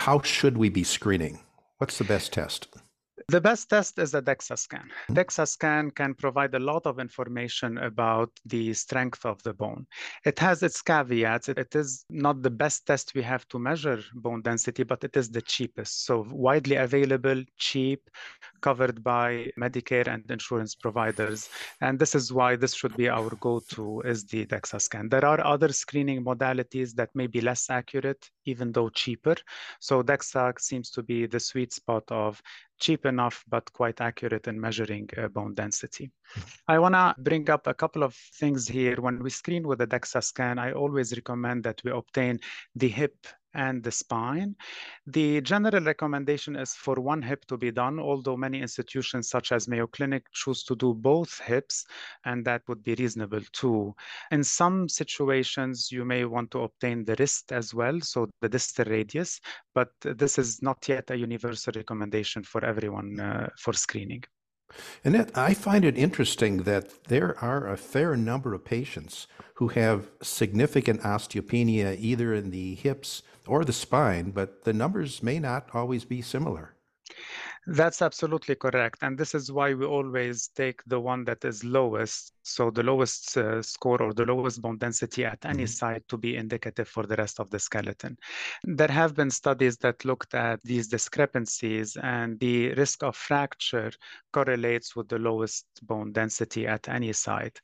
how 0.00 0.18
should 0.22 0.56
we 0.56 0.70
be 0.70 0.82
screening? 0.82 1.40
What's 1.76 1.98
the 1.98 2.04
best 2.04 2.32
test? 2.32 2.68
The 3.28 3.40
best 3.40 3.68
test 3.68 3.98
is 3.98 4.14
a 4.14 4.22
DEXA 4.22 4.58
scan. 4.58 4.80
Mm-hmm. 4.80 5.14
DEXA 5.14 5.48
scan 5.48 5.90
can 5.90 6.14
provide 6.14 6.54
a 6.54 6.58
lot 6.58 6.86
of 6.86 6.98
information 6.98 7.78
about 7.78 8.30
the 8.44 8.72
strength 8.74 9.24
of 9.24 9.42
the 9.42 9.52
bone. 9.52 9.86
It 10.24 10.38
has 10.38 10.62
its 10.62 10.82
caveats. 10.82 11.48
It 11.48 11.74
is 11.74 12.04
not 12.10 12.42
the 12.42 12.50
best 12.50 12.86
test 12.86 13.14
we 13.14 13.22
have 13.22 13.46
to 13.48 13.58
measure 13.58 14.00
bone 14.14 14.42
density, 14.42 14.82
but 14.82 15.04
it 15.04 15.16
is 15.16 15.30
the 15.30 15.42
cheapest. 15.42 16.04
So 16.06 16.26
widely 16.30 16.76
available, 16.76 17.42
cheap, 17.56 18.08
covered 18.60 19.02
by 19.02 19.50
Medicare 19.58 20.08
and 20.08 20.28
insurance 20.30 20.74
providers. 20.74 21.48
And 21.80 21.98
this 21.98 22.14
is 22.14 22.32
why 22.32 22.56
this 22.56 22.74
should 22.74 22.96
be 22.96 23.08
our 23.08 23.30
go-to 23.40 24.00
is 24.02 24.24
the 24.24 24.46
DEXA 24.46 24.80
scan. 24.80 25.08
There 25.08 25.24
are 25.24 25.44
other 25.44 25.72
screening 25.72 26.24
modalities 26.24 26.94
that 26.94 27.10
may 27.14 27.26
be 27.26 27.40
less 27.40 27.70
accurate, 27.70 28.30
even 28.44 28.72
though 28.72 28.88
cheaper. 28.88 29.36
So 29.80 30.02
DEXA 30.02 30.60
seems 30.60 30.90
to 30.90 31.02
be 31.02 31.26
the 31.26 31.40
sweet 31.40 31.72
spot 31.72 32.04
of 32.08 32.40
cheap 32.80 33.06
enough 33.06 33.44
but 33.48 33.72
quite 33.72 34.00
accurate 34.00 34.48
in 34.48 34.60
measuring 34.60 35.08
uh, 35.16 35.28
bone 35.28 35.54
density. 35.54 36.10
I 36.66 36.78
want 36.78 36.94
to 36.94 37.14
bring 37.18 37.48
up 37.50 37.66
a 37.66 37.74
couple 37.74 38.02
of 38.02 38.14
things 38.38 38.66
here. 38.66 38.96
When 38.96 39.22
we 39.22 39.30
screen 39.30 39.66
with 39.66 39.80
a 39.82 39.86
DEXA 39.86 40.24
scan, 40.24 40.58
I 40.58 40.72
always 40.72 41.12
recommend 41.14 41.64
that 41.64 41.80
we 41.84 41.90
obtain 41.90 42.40
the 42.74 42.88
hip 42.88 43.14
and 43.54 43.82
the 43.82 43.90
spine. 43.90 44.54
The 45.06 45.40
general 45.40 45.84
recommendation 45.84 46.56
is 46.56 46.74
for 46.74 46.96
one 46.96 47.22
hip 47.22 47.44
to 47.46 47.56
be 47.56 47.70
done, 47.70 47.98
although 47.98 48.36
many 48.36 48.60
institutions 48.60 49.28
such 49.28 49.52
as 49.52 49.68
Mayo 49.68 49.86
Clinic 49.86 50.26
choose 50.32 50.62
to 50.64 50.76
do 50.76 50.94
both 50.94 51.40
hips, 51.40 51.86
and 52.24 52.44
that 52.44 52.62
would 52.68 52.82
be 52.82 52.94
reasonable 52.94 53.42
too. 53.52 53.94
In 54.30 54.44
some 54.44 54.88
situations, 54.88 55.90
you 55.90 56.04
may 56.04 56.24
want 56.24 56.50
to 56.52 56.60
obtain 56.60 57.04
the 57.04 57.16
wrist 57.18 57.52
as 57.52 57.74
well, 57.74 58.00
so 58.00 58.28
the 58.40 58.48
distal 58.48 58.84
radius, 58.86 59.40
but 59.74 59.90
this 60.00 60.38
is 60.38 60.62
not 60.62 60.88
yet 60.88 61.10
a 61.10 61.16
universal 61.16 61.72
recommendation 61.74 62.42
for 62.42 62.64
everyone 62.64 63.18
uh, 63.20 63.48
for 63.56 63.72
screening. 63.72 64.24
And 65.04 65.30
I 65.34 65.54
find 65.54 65.84
it 65.84 65.98
interesting 65.98 66.58
that 66.58 67.04
there 67.04 67.36
are 67.42 67.68
a 67.68 67.76
fair 67.76 68.16
number 68.16 68.54
of 68.54 68.64
patients 68.64 69.26
who 69.54 69.68
have 69.68 70.10
significant 70.22 71.02
osteopenia 71.02 71.96
either 71.98 72.34
in 72.34 72.50
the 72.50 72.76
hips 72.76 73.22
or 73.46 73.64
the 73.64 73.72
spine, 73.72 74.30
but 74.30 74.64
the 74.64 74.72
numbers 74.72 75.22
may 75.22 75.38
not 75.38 75.68
always 75.74 76.04
be 76.04 76.22
similar. 76.22 76.74
That's 77.66 78.00
absolutely 78.00 78.54
correct. 78.54 78.98
And 79.02 79.18
this 79.18 79.34
is 79.34 79.52
why 79.52 79.74
we 79.74 79.84
always 79.84 80.48
take 80.48 80.82
the 80.86 80.98
one 80.98 81.24
that 81.24 81.44
is 81.44 81.62
lowest. 81.62 82.32
So 82.42 82.70
the 82.70 82.82
lowest 82.82 83.36
uh, 83.36 83.60
score 83.62 84.00
or 84.02 84.14
the 84.14 84.24
lowest 84.24 84.62
bone 84.62 84.78
density 84.78 85.24
at 85.26 85.44
any 85.44 85.64
mm-hmm. 85.64 85.66
site 85.66 86.08
to 86.08 86.16
be 86.16 86.36
indicative 86.36 86.88
for 86.88 87.06
the 87.06 87.16
rest 87.16 87.38
of 87.38 87.50
the 87.50 87.58
skeleton. 87.58 88.16
There 88.64 88.88
have 88.88 89.14
been 89.14 89.30
studies 89.30 89.76
that 89.78 90.04
looked 90.04 90.34
at 90.34 90.62
these 90.62 90.88
discrepancies 90.88 91.96
and 92.02 92.40
the 92.40 92.74
risk 92.74 93.02
of 93.02 93.14
fracture 93.14 93.92
correlates 94.32 94.96
with 94.96 95.08
the 95.08 95.18
lowest 95.18 95.66
bone 95.82 96.12
density 96.12 96.66
at 96.66 96.88
any 96.88 97.12
site. 97.12 97.60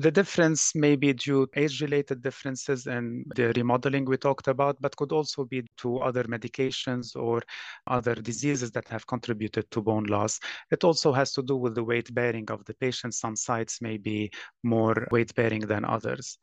The 0.00 0.12
difference 0.12 0.76
may 0.76 0.94
be 0.94 1.12
due 1.12 1.46
to 1.46 1.60
age-related 1.60 2.22
differences 2.22 2.86
in 2.86 3.24
the 3.34 3.52
remodeling 3.56 4.04
we 4.04 4.16
talked 4.16 4.46
about, 4.46 4.80
but 4.80 4.96
could 4.96 5.10
also 5.10 5.44
be 5.44 5.66
to 5.78 5.98
other 5.98 6.22
medications 6.22 7.16
or 7.16 7.42
other 7.88 8.14
diseases 8.14 8.70
that 8.72 8.86
have 8.86 9.08
contributed 9.08 9.68
to 9.72 9.82
bone 9.82 10.04
loss. 10.04 10.38
It 10.70 10.84
also 10.84 11.12
has 11.12 11.32
to 11.32 11.42
do 11.42 11.56
with 11.56 11.74
the 11.74 11.82
weight 11.82 12.14
bearing 12.14 12.48
of 12.48 12.64
the 12.64 12.74
patient. 12.74 13.14
Some 13.14 13.34
sites 13.34 13.82
may 13.82 13.96
be 13.96 14.30
more 14.62 15.08
weight 15.10 15.34
bearing 15.34 15.62
than 15.62 15.84
others. 15.84 16.38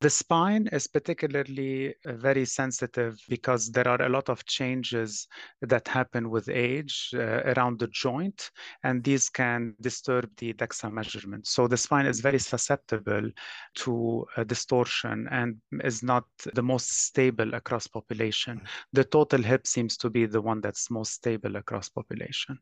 The 0.00 0.10
spine 0.10 0.68
is 0.70 0.86
particularly 0.86 1.92
uh, 2.06 2.12
very 2.12 2.44
sensitive 2.44 3.18
because 3.28 3.70
there 3.70 3.88
are 3.88 4.00
a 4.02 4.08
lot 4.08 4.28
of 4.28 4.44
changes 4.46 5.26
that 5.62 5.88
happen 5.88 6.30
with 6.30 6.48
age 6.48 7.10
uh, 7.14 7.42
around 7.52 7.80
the 7.80 7.88
joint, 7.88 8.52
and 8.84 9.02
these 9.02 9.28
can 9.28 9.74
disturb 9.80 10.30
the 10.36 10.52
DEXA 10.52 10.92
measurement. 10.92 11.48
So 11.48 11.66
the 11.66 11.76
spine 11.76 12.06
is 12.06 12.20
very 12.20 12.38
susceptible 12.38 13.28
to 13.74 14.26
distortion 14.46 15.26
and 15.32 15.56
is 15.82 16.04
not 16.04 16.26
the 16.54 16.62
most 16.62 17.06
stable 17.06 17.54
across 17.54 17.88
population. 17.88 18.60
The 18.92 19.04
total 19.04 19.42
hip 19.42 19.66
seems 19.66 19.96
to 19.96 20.10
be 20.10 20.26
the 20.26 20.40
one 20.40 20.60
that's 20.60 20.92
most 20.92 21.12
stable 21.12 21.56
across 21.56 21.88
population. 21.88 22.60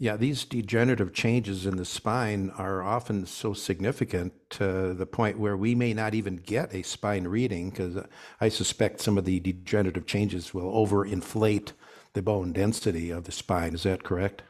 Yeah, 0.00 0.16
these 0.16 0.44
degenerative 0.44 1.12
changes 1.12 1.66
in 1.66 1.76
the 1.76 1.84
spine 1.84 2.50
are 2.50 2.82
often 2.82 3.26
so 3.26 3.52
significant 3.52 4.32
to 4.50 4.94
the 4.94 5.06
point 5.06 5.40
where 5.40 5.56
we 5.56 5.74
may 5.74 5.92
not 5.92 6.14
even 6.14 6.36
get 6.36 6.72
a 6.78 6.82
spine 6.82 7.28
reading 7.28 7.70
because 7.70 8.04
I 8.40 8.48
suspect 8.48 9.00
some 9.00 9.18
of 9.18 9.24
the 9.24 9.40
degenerative 9.40 10.06
changes 10.06 10.54
will 10.54 10.72
overinflate 10.72 11.72
the 12.14 12.22
bone 12.22 12.52
density 12.52 13.10
of 13.10 13.24
the 13.24 13.32
spine. 13.32 13.74
Is 13.74 13.82
that 13.82 14.04
correct? 14.04 14.42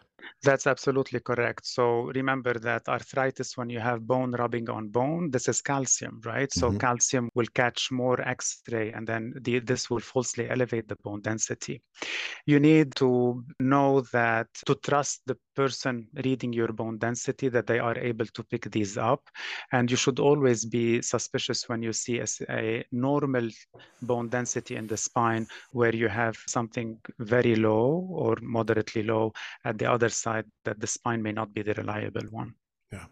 That's 0.44 0.68
absolutely 0.68 1.18
correct. 1.18 1.66
So 1.66 2.12
remember 2.14 2.54
that 2.60 2.88
arthritis, 2.88 3.56
when 3.56 3.68
you 3.68 3.80
have 3.80 4.06
bone 4.06 4.30
rubbing 4.30 4.70
on 4.70 4.88
bone, 4.88 5.32
this 5.32 5.48
is 5.48 5.60
calcium, 5.60 6.20
right? 6.24 6.52
So 6.52 6.68
mm-hmm. 6.68 6.78
calcium 6.78 7.28
will 7.34 7.48
catch 7.54 7.90
more 7.90 8.20
X-ray, 8.20 8.92
and 8.92 9.04
then 9.04 9.34
the, 9.40 9.58
this 9.58 9.90
will 9.90 9.98
falsely 9.98 10.48
elevate 10.48 10.86
the 10.86 10.94
bone 11.02 11.22
density. 11.22 11.82
You 12.46 12.60
need 12.60 12.94
to 12.96 13.44
know 13.58 14.02
that 14.12 14.46
to 14.66 14.76
trust 14.76 15.22
the 15.26 15.36
person 15.56 16.06
reading 16.24 16.52
your 16.52 16.72
bone 16.72 16.98
density 16.98 17.48
that 17.48 17.66
they 17.66 17.80
are 17.80 17.98
able 17.98 18.26
to 18.26 18.44
pick 18.44 18.70
these 18.70 18.96
up, 18.96 19.28
and 19.72 19.90
you 19.90 19.96
should 19.96 20.20
always 20.20 20.64
be 20.64 21.02
suspicious 21.02 21.68
when 21.68 21.82
you 21.82 21.92
see 21.92 22.20
a, 22.20 22.26
a 22.48 22.84
normal 22.92 23.48
bone 24.02 24.28
density 24.28 24.76
in 24.76 24.86
the 24.86 24.96
spine 24.96 25.48
where 25.72 25.94
you 25.94 26.06
have 26.06 26.36
something 26.46 26.96
very 27.18 27.56
low 27.56 28.06
or 28.12 28.36
moderately 28.40 29.02
low 29.02 29.32
at 29.64 29.78
the 29.78 29.90
other 29.90 30.08
side 30.08 30.27
that 30.64 30.80
the 30.80 30.86
spine 30.86 31.22
may 31.22 31.32
not 31.32 31.52
be 31.54 31.62
the 31.62 31.74
reliable 31.74 32.22
one. 32.30 32.54
Yeah. 32.92 33.06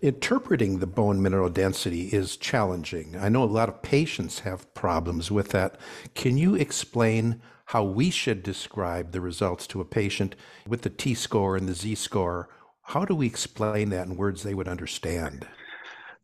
Interpreting 0.00 0.78
the 0.78 0.86
bone 0.86 1.20
mineral 1.20 1.50
density 1.50 2.08
is 2.08 2.36
challenging. 2.36 3.16
I 3.16 3.28
know 3.28 3.42
a 3.42 3.56
lot 3.58 3.68
of 3.68 3.82
patients 3.82 4.40
have 4.40 4.72
problems 4.74 5.30
with 5.30 5.50
that. 5.50 5.78
Can 6.14 6.38
you 6.38 6.54
explain 6.54 7.42
how 7.66 7.84
we 7.84 8.10
should 8.10 8.42
describe 8.42 9.12
the 9.12 9.20
results 9.20 9.66
to 9.68 9.80
a 9.80 9.84
patient 9.84 10.34
with 10.66 10.82
the 10.82 10.90
T 10.90 11.14
score 11.14 11.56
and 11.56 11.68
the 11.68 11.74
Z 11.74 11.96
score? 11.96 12.48
How 12.82 13.04
do 13.04 13.14
we 13.14 13.26
explain 13.26 13.90
that 13.90 14.06
in 14.06 14.16
words 14.16 14.42
they 14.42 14.54
would 14.54 14.68
understand? 14.68 15.46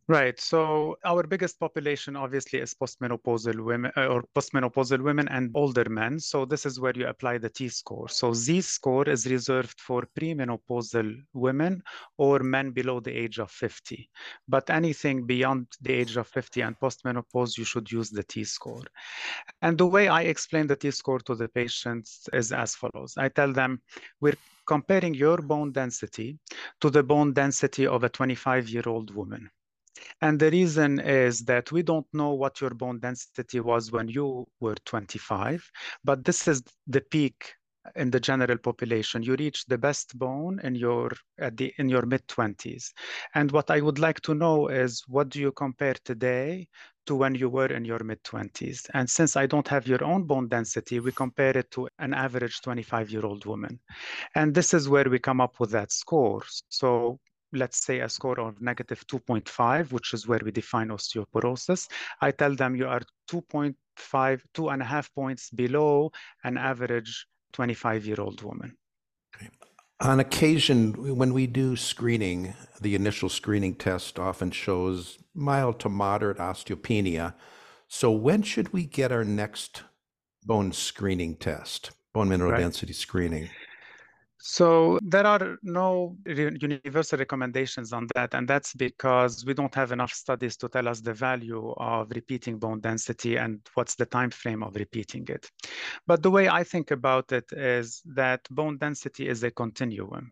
Right. 0.07 0.39
So 0.39 0.97
our 1.03 1.23
biggest 1.23 1.59
population 1.59 2.15
obviously 2.15 2.59
is 2.59 2.75
postmenopausal 2.75 3.59
women 3.59 3.91
uh, 3.97 4.05
or 4.05 4.23
postmenopausal 4.35 5.01
women 5.01 5.27
and 5.29 5.49
older 5.55 5.89
men. 5.89 6.19
So 6.19 6.45
this 6.45 6.67
is 6.67 6.79
where 6.79 6.93
you 6.95 7.07
apply 7.07 7.39
the 7.39 7.49
T 7.49 7.69
score. 7.69 8.07
So 8.07 8.31
Z 8.31 8.61
score 8.61 9.09
is 9.09 9.25
reserved 9.25 9.81
for 9.81 10.03
premenopausal 10.15 11.11
women 11.33 11.81
or 12.19 12.37
men 12.41 12.69
below 12.69 12.99
the 12.99 13.17
age 13.17 13.39
of 13.39 13.49
50. 13.49 14.07
But 14.47 14.69
anything 14.69 15.25
beyond 15.25 15.65
the 15.81 15.93
age 15.93 16.17
of 16.17 16.27
50 16.27 16.61
and 16.61 16.79
postmenopause, 16.79 17.57
you 17.57 17.65
should 17.65 17.91
use 17.91 18.11
the 18.11 18.23
T 18.23 18.43
score. 18.43 18.83
And 19.63 19.75
the 19.75 19.87
way 19.87 20.07
I 20.07 20.21
explain 20.21 20.67
the 20.67 20.75
T 20.75 20.91
score 20.91 21.17
to 21.21 21.33
the 21.33 21.47
patients 21.47 22.29
is 22.31 22.51
as 22.51 22.75
follows. 22.75 23.15
I 23.17 23.29
tell 23.29 23.51
them 23.51 23.81
we're 24.21 24.37
comparing 24.67 25.15
your 25.15 25.37
bone 25.37 25.71
density 25.71 26.37
to 26.81 26.91
the 26.91 27.01
bone 27.01 27.33
density 27.33 27.87
of 27.87 28.03
a 28.03 28.09
25 28.09 28.69
year 28.69 28.83
old 28.85 29.15
woman. 29.15 29.49
And 30.21 30.39
the 30.39 30.51
reason 30.51 30.99
is 30.99 31.41
that 31.45 31.71
we 31.71 31.83
don't 31.83 32.07
know 32.13 32.33
what 32.33 32.61
your 32.61 32.71
bone 32.71 32.99
density 32.99 33.59
was 33.59 33.91
when 33.91 34.07
you 34.07 34.45
were 34.59 34.75
25, 34.85 35.69
but 36.03 36.23
this 36.23 36.47
is 36.47 36.63
the 36.87 37.01
peak 37.01 37.53
in 37.95 38.09
the 38.09 38.19
general 38.19 38.57
population. 38.57 39.21
You 39.21 39.35
reach 39.37 39.65
the 39.65 39.77
best 39.77 40.17
bone 40.17 40.59
in 40.63 40.75
your 40.75 41.11
at 41.39 41.55
the 41.57 41.73
in 41.77 41.89
your 41.89 42.05
mid 42.05 42.27
20s. 42.27 42.91
And 43.35 43.51
what 43.51 43.69
I 43.69 43.81
would 43.81 43.99
like 43.99 44.21
to 44.21 44.33
know 44.33 44.67
is 44.67 45.03
what 45.07 45.29
do 45.29 45.39
you 45.39 45.51
compare 45.51 45.95
today 46.03 46.67
to 47.05 47.15
when 47.15 47.35
you 47.35 47.49
were 47.49 47.67
in 47.67 47.85
your 47.85 48.03
mid 48.03 48.23
20s? 48.23 48.89
And 48.93 49.09
since 49.09 49.35
I 49.35 49.45
don't 49.45 49.67
have 49.67 49.87
your 49.87 50.03
own 50.03 50.23
bone 50.23 50.47
density, 50.47 50.99
we 50.99 51.11
compare 51.11 51.55
it 51.57 51.69
to 51.71 51.87
an 51.99 52.13
average 52.13 52.61
25 52.61 53.09
year 53.11 53.25
old 53.25 53.45
woman. 53.45 53.79
And 54.33 54.53
this 54.53 54.73
is 54.73 54.89
where 54.89 55.09
we 55.09 55.19
come 55.19 55.41
up 55.41 55.59
with 55.59 55.71
that 55.71 55.91
score. 55.91 56.43
So 56.69 57.19
let's 57.53 57.83
say 57.85 57.99
a 57.99 58.09
score 58.09 58.39
of 58.39 58.61
negative 58.61 59.05
2.5, 59.07 59.91
which 59.91 60.13
is 60.13 60.27
where 60.27 60.41
we 60.43 60.51
define 60.51 60.89
osteoporosis, 60.89 61.87
I 62.21 62.31
tell 62.31 62.55
them 62.55 62.75
you 62.75 62.87
are 62.87 63.01
2.5 63.29 64.41
two 64.53 64.69
and 64.69 64.81
a 64.81 64.85
half 64.85 65.13
points 65.13 65.49
below 65.49 66.11
an 66.43 66.57
average 66.57 67.25
25 67.53 68.05
year 68.05 68.19
old 68.19 68.41
woman. 68.41 68.75
Okay. 69.35 69.49
On 70.01 70.19
occasion, 70.19 71.15
when 71.15 71.33
we 71.33 71.47
do 71.47 71.77
screening, 71.77 72.53
the 72.81 72.95
initial 72.95 73.29
screening 73.29 73.75
test 73.75 74.19
often 74.19 74.51
shows 74.51 75.17
mild 75.33 75.79
to 75.79 75.89
moderate 75.89 76.37
osteopenia. 76.37 77.33
So, 77.87 78.11
when 78.11 78.41
should 78.41 78.73
we 78.73 78.85
get 78.85 79.13
our 79.13 79.23
next 79.23 79.83
bone 80.43 80.73
screening 80.73 81.35
test, 81.37 81.91
bone 82.13 82.27
mineral 82.27 82.51
right. 82.51 82.59
density 82.59 82.91
screening? 82.91 83.49
So 84.47 84.99
there 85.01 85.25
are 85.25 85.57
no 85.63 86.15
universal 86.23 87.17
recommendations 87.17 87.91
on 87.91 88.05
that, 88.13 88.35
and 88.35 88.47
that's 88.47 88.75
because 88.75 89.43
we 89.43 89.55
don't 89.55 89.73
have 89.73 89.91
enough 89.91 90.13
studies 90.13 90.55
to 90.57 90.69
tell 90.69 90.87
us 90.87 91.01
the 91.01 91.13
value 91.13 91.73
of 91.77 92.11
repeating 92.11 92.59
bone 92.59 92.79
density 92.79 93.37
and 93.37 93.59
what's 93.73 93.95
the 93.95 94.05
time 94.05 94.29
frame 94.29 94.61
of 94.61 94.75
repeating 94.75 95.25
it. 95.29 95.49
But 96.05 96.21
the 96.21 96.29
way 96.29 96.47
I 96.47 96.63
think 96.63 96.91
about 96.91 97.31
it 97.31 97.51
is 97.53 98.03
that 98.13 98.41
bone 98.51 98.77
density 98.77 99.27
is 99.27 99.43
a 99.43 99.49
continuum. 99.49 100.31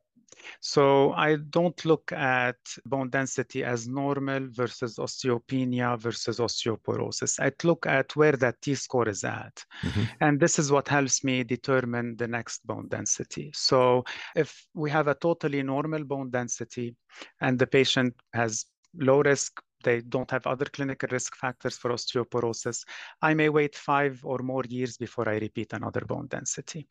So 0.60 1.14
I 1.14 1.38
don't 1.50 1.84
look 1.86 2.12
at 2.12 2.58
bone 2.86 3.10
density 3.10 3.64
as 3.64 3.88
normal 3.88 4.48
versus 4.50 4.98
osteopenia 4.98 6.00
versus 6.00 6.40
osteoporosis. 6.40 7.40
I 7.40 7.52
look 7.64 7.86
at 7.86 8.16
where 8.16 8.34
that 8.34 8.62
T-score 8.62 9.10
is 9.10 9.24
at. 9.24 9.64
Mm-hmm. 9.84 10.04
And 10.22 10.40
this 10.40 10.60
is 10.60 10.72
what 10.72 10.88
helps 10.88 11.24
me 11.24 11.44
determine 11.44 12.16
the 12.18 12.28
next 12.28 12.66
bone 12.66 12.88
density. 12.88 13.52
So 13.54 14.04
if 14.36 14.66
we 14.74 14.90
have 14.92 15.08
a 15.08 15.16
totally 15.16 15.64
normal 15.64 16.04
bone 16.04 16.30
density 16.30 16.96
and 17.42 17.58
the 17.58 17.68
patient 17.68 18.14
has 18.34 18.66
low 18.96 19.22
risk 19.22 19.62
they 19.84 20.02
don't 20.02 20.32
have 20.32 20.48
other 20.48 20.66
clinical 20.66 21.10
risk 21.12 21.36
factors 21.36 21.78
for 21.78 21.92
osteoporosis, 21.92 22.84
I 23.22 23.34
may 23.34 23.50
wait 23.50 23.76
five 23.76 24.20
or 24.24 24.40
more 24.40 24.64
years 24.68 24.98
before 24.98 25.30
I 25.30 25.38
repeat 25.38 25.74
another 25.74 26.02
bone 26.02 26.28
density. 26.28 26.88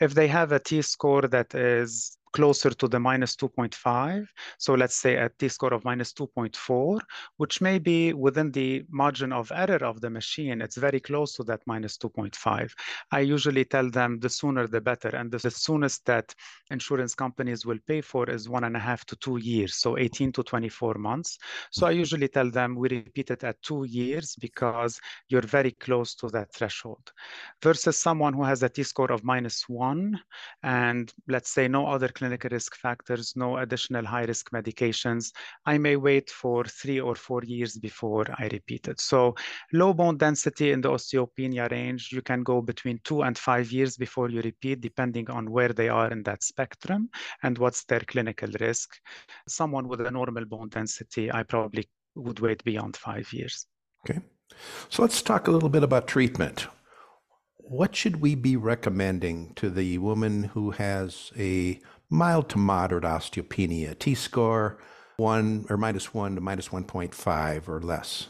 If 0.00 0.14
they 0.14 0.28
have 0.28 0.52
a 0.52 0.60
T 0.60 0.82
score 0.82 1.22
that 1.22 1.54
is 1.54 2.18
closer 2.34 2.70
to 2.70 2.88
the 2.88 2.98
minus 2.98 3.36
2.5. 3.36 4.26
So 4.58 4.74
let's 4.74 4.96
say 4.96 5.14
a 5.14 5.30
t-score 5.38 5.72
of 5.72 5.84
minus 5.84 6.12
2.4, 6.12 7.00
which 7.36 7.60
may 7.60 7.78
be 7.78 8.12
within 8.12 8.50
the 8.50 8.84
margin 8.90 9.32
of 9.32 9.52
error 9.54 9.84
of 9.84 10.00
the 10.00 10.10
machine. 10.10 10.60
It's 10.60 10.76
very 10.76 10.98
close 10.98 11.34
to 11.34 11.44
that 11.44 11.60
minus 11.66 11.96
2.5. 11.96 12.72
I 13.12 13.20
usually 13.20 13.64
tell 13.64 13.88
them 13.88 14.18
the 14.18 14.28
sooner 14.28 14.66
the 14.66 14.80
better. 14.80 15.10
And 15.10 15.30
the, 15.30 15.54
soonest 15.54 16.04
that 16.06 16.34
insurance 16.70 17.14
companies 17.14 17.64
will 17.64 17.78
pay 17.86 18.00
for 18.00 18.28
is 18.28 18.48
one 18.48 18.64
and 18.64 18.76
a 18.76 18.80
half 18.80 19.04
to 19.06 19.16
two 19.16 19.36
years, 19.36 19.76
so 19.76 19.96
18 19.96 20.32
to 20.32 20.42
24 20.42 20.94
months. 20.94 21.38
So 21.70 21.86
I 21.86 21.92
usually 21.92 22.26
tell 22.26 22.50
them 22.50 22.74
we 22.74 22.88
repeat 22.88 23.30
it 23.30 23.44
at 23.44 23.62
two 23.62 23.84
years 23.84 24.34
because 24.40 25.00
you're 25.28 25.42
very 25.42 25.70
close 25.70 26.16
to 26.16 26.28
that 26.30 26.52
threshold. 26.52 27.12
Versus 27.62 27.96
someone 27.96 28.32
who 28.32 28.42
has 28.42 28.64
a 28.64 28.68
t-score 28.68 29.12
of 29.12 29.22
minus 29.22 29.68
one 29.68 30.20
and 30.64 31.12
let's 31.28 31.50
say 31.50 31.68
no 31.68 31.86
other 31.86 32.08
clinical 32.24 32.48
risk 32.50 32.74
factors, 32.76 33.34
no 33.36 33.58
additional 33.58 34.04
high 34.04 34.24
risk 34.24 34.50
medications, 34.50 35.32
I 35.66 35.76
may 35.76 35.96
wait 35.96 36.30
for 36.30 36.64
three 36.64 36.98
or 36.98 37.14
four 37.14 37.42
years 37.44 37.76
before 37.76 38.24
I 38.38 38.48
repeat 38.50 38.88
it. 38.88 38.98
So 39.00 39.34
low 39.74 39.92
bone 39.92 40.16
density 40.16 40.72
in 40.72 40.80
the 40.80 40.88
osteopenia 40.88 41.70
range, 41.70 42.10
you 42.12 42.22
can 42.22 42.42
go 42.42 42.62
between 42.62 42.98
two 43.04 43.22
and 43.22 43.36
five 43.36 43.70
years 43.70 43.98
before 43.98 44.30
you 44.30 44.40
repeat, 44.40 44.80
depending 44.80 45.28
on 45.30 45.50
where 45.50 45.72
they 45.74 45.90
are 45.90 46.10
in 46.10 46.22
that 46.22 46.42
spectrum 46.42 47.10
and 47.42 47.58
what's 47.58 47.84
their 47.84 48.00
clinical 48.00 48.48
risk. 48.58 48.96
Someone 49.46 49.86
with 49.86 50.00
a 50.00 50.10
normal 50.10 50.46
bone 50.46 50.70
density, 50.70 51.30
I 51.30 51.42
probably 51.42 51.86
would 52.14 52.40
wait 52.40 52.64
beyond 52.64 52.96
five 52.96 53.30
years. 53.34 53.66
Okay. 54.08 54.20
So 54.88 55.02
let's 55.02 55.20
talk 55.20 55.48
a 55.48 55.50
little 55.50 55.68
bit 55.68 55.82
about 55.82 56.06
treatment 56.06 56.68
what 57.66 57.96
should 57.96 58.20
we 58.20 58.34
be 58.34 58.56
recommending 58.56 59.52
to 59.54 59.70
the 59.70 59.96
woman 59.98 60.44
who 60.44 60.72
has 60.72 61.32
a 61.36 61.80
mild 62.14 62.48
to 62.50 62.58
moderate 62.58 63.04
osteopenia, 63.04 63.98
T 63.98 64.14
score 64.14 64.78
one 65.16 65.66
or 65.68 65.76
minus 65.76 66.14
one 66.14 66.34
to 66.34 66.40
minus 66.40 66.68
1.5 66.68 67.68
or 67.68 67.80
less? 67.80 68.28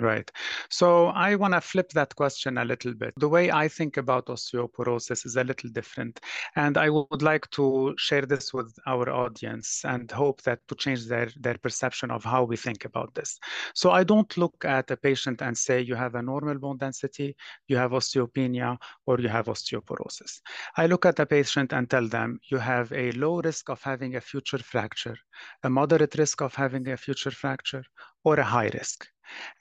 Right. 0.00 0.30
So 0.70 1.06
I 1.06 1.34
want 1.34 1.54
to 1.54 1.60
flip 1.60 1.90
that 1.90 2.14
question 2.14 2.58
a 2.58 2.64
little 2.64 2.94
bit. 2.94 3.14
The 3.16 3.28
way 3.28 3.50
I 3.50 3.66
think 3.66 3.96
about 3.96 4.26
osteoporosis 4.26 5.26
is 5.26 5.34
a 5.34 5.42
little 5.42 5.70
different. 5.70 6.20
And 6.54 6.78
I 6.78 6.88
would 6.88 7.20
like 7.20 7.50
to 7.50 7.96
share 7.98 8.24
this 8.24 8.54
with 8.54 8.72
our 8.86 9.10
audience 9.10 9.84
and 9.84 10.08
hope 10.08 10.42
that 10.42 10.60
to 10.68 10.76
change 10.76 11.06
their, 11.06 11.30
their 11.40 11.58
perception 11.58 12.12
of 12.12 12.22
how 12.22 12.44
we 12.44 12.56
think 12.56 12.84
about 12.84 13.12
this. 13.16 13.40
So 13.74 13.90
I 13.90 14.04
don't 14.04 14.36
look 14.36 14.64
at 14.64 14.88
a 14.92 14.96
patient 14.96 15.42
and 15.42 15.58
say 15.58 15.80
you 15.80 15.96
have 15.96 16.14
a 16.14 16.22
normal 16.22 16.60
bone 16.60 16.78
density, 16.78 17.34
you 17.66 17.76
have 17.76 17.90
osteopenia, 17.90 18.78
or 19.06 19.18
you 19.18 19.28
have 19.28 19.46
osteoporosis. 19.46 20.40
I 20.76 20.86
look 20.86 21.06
at 21.06 21.18
a 21.18 21.26
patient 21.26 21.72
and 21.72 21.90
tell 21.90 22.06
them 22.06 22.38
you 22.44 22.58
have 22.58 22.92
a 22.92 23.10
low 23.12 23.40
risk 23.40 23.68
of 23.68 23.82
having 23.82 24.14
a 24.14 24.20
future 24.20 24.58
fracture, 24.58 25.16
a 25.64 25.68
moderate 25.68 26.14
risk 26.16 26.40
of 26.40 26.54
having 26.54 26.86
a 26.88 26.96
future 26.96 27.32
fracture, 27.32 27.82
or 28.22 28.36
a 28.36 28.44
high 28.44 28.70
risk. 28.74 29.08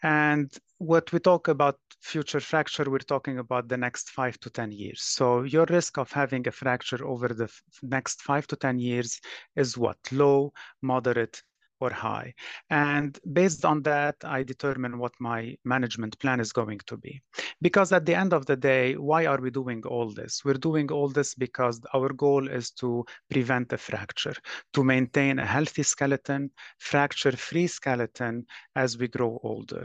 And 0.03 0.51
what 0.77 1.11
we 1.11 1.19
talk 1.19 1.47
about 1.47 1.79
future 2.01 2.39
fracture, 2.39 2.89
we're 2.89 2.99
talking 2.99 3.39
about 3.39 3.67
the 3.67 3.77
next 3.77 4.09
five 4.11 4.39
to 4.39 4.49
10 4.49 4.71
years. 4.71 5.01
So 5.01 5.43
your 5.43 5.65
risk 5.65 5.97
of 5.97 6.11
having 6.11 6.47
a 6.47 6.51
fracture 6.51 7.05
over 7.05 7.29
the 7.29 7.51
next 7.81 8.21
five 8.21 8.47
to 8.47 8.55
10 8.55 8.79
years 8.79 9.19
is 9.55 9.77
what? 9.77 9.97
Low, 10.11 10.53
moderate, 10.81 11.41
or 11.79 11.91
high. 11.91 12.33
And 12.69 13.17
based 13.33 13.65
on 13.65 13.83
that, 13.83 14.15
I 14.23 14.43
determine 14.43 14.97
what 14.97 15.13
my 15.19 15.55
management 15.63 16.17
plan 16.19 16.39
is 16.39 16.51
going 16.51 16.79
to 16.87 16.97
be. 16.97 17.21
Because 17.61 17.91
at 17.91 18.05
the 18.05 18.15
end 18.15 18.33
of 18.33 18.45
the 18.45 18.55
day, 18.55 18.95
why 18.95 19.25
are 19.25 19.39
we 19.39 19.51
doing 19.51 19.83
all 19.85 20.11
this? 20.11 20.41
We're 20.43 20.53
doing 20.53 20.91
all 20.91 21.09
this 21.09 21.35
because 21.35 21.81
our 21.93 22.09
goal 22.13 22.47
is 22.47 22.71
to 22.71 23.05
prevent 23.29 23.73
a 23.73 23.77
fracture, 23.77 24.33
to 24.73 24.83
maintain 24.83 25.39
a 25.39 25.45
healthy 25.45 25.83
skeleton, 25.83 26.51
fracture-free 26.79 27.67
skeleton 27.67 28.45
as 28.75 28.97
we 28.97 29.07
grow 29.07 29.39
older. 29.43 29.83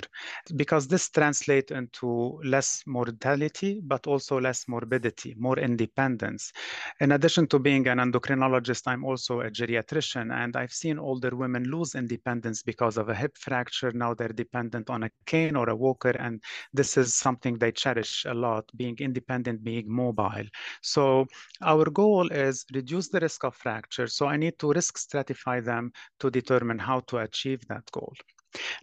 Because 0.57 0.87
this 0.87 1.11
translates 1.11 1.72
into 1.72 2.40
less 2.44 2.83
mortality, 2.87 3.81
but 3.85 4.07
also 4.07 4.40
less 4.40 4.64
morbidity, 4.68 5.35
more 5.38 5.59
independence. 5.59 6.52
In 7.00 7.12
addition 7.12 7.46
to 7.48 7.59
being 7.59 7.88
an 7.88 7.98
endocrinologist, 7.98 8.83
I'm 8.87 9.05
also 9.05 9.40
a 9.40 9.50
geriatrician, 9.50 10.33
and 10.33 10.57
I've 10.57 10.72
seen 10.72 10.98
older 10.98 11.35
women 11.35 11.64
lose 11.64 11.82
lose 11.83 11.95
independence 11.95 12.62
because 12.62 12.97
of 12.97 13.09
a 13.09 13.14
hip 13.14 13.37
fracture. 13.37 13.92
Now 13.92 14.14
they're 14.14 14.29
dependent 14.29 14.90
on 14.90 15.03
a 15.03 15.11
cane 15.27 15.57
or 15.57 15.68
a 15.68 15.77
walker, 15.77 16.14
and 16.18 16.40
this 16.73 16.97
is 16.97 17.14
something 17.14 17.59
they 17.59 17.73
cherish 17.73 18.25
a 18.27 18.35
lot, 18.35 18.64
being 18.77 18.97
independent, 18.99 19.64
being 19.64 19.87
mobile. 19.88 20.47
So 20.83 21.27
our 21.61 21.85
goal 21.90 22.29
is 22.31 22.64
reduce 22.73 23.09
the 23.09 23.21
risk 23.21 23.45
of 23.45 23.57
fracture. 23.57 24.07
So 24.07 24.27
I 24.27 24.37
need 24.37 24.59
to 24.59 24.73
risk 24.73 24.97
stratify 24.99 25.64
them 25.64 25.92
to 26.21 26.31
determine 26.31 26.79
how 26.79 27.01
to 27.09 27.18
achieve 27.18 27.66
that 27.68 27.90
goal. 27.92 28.14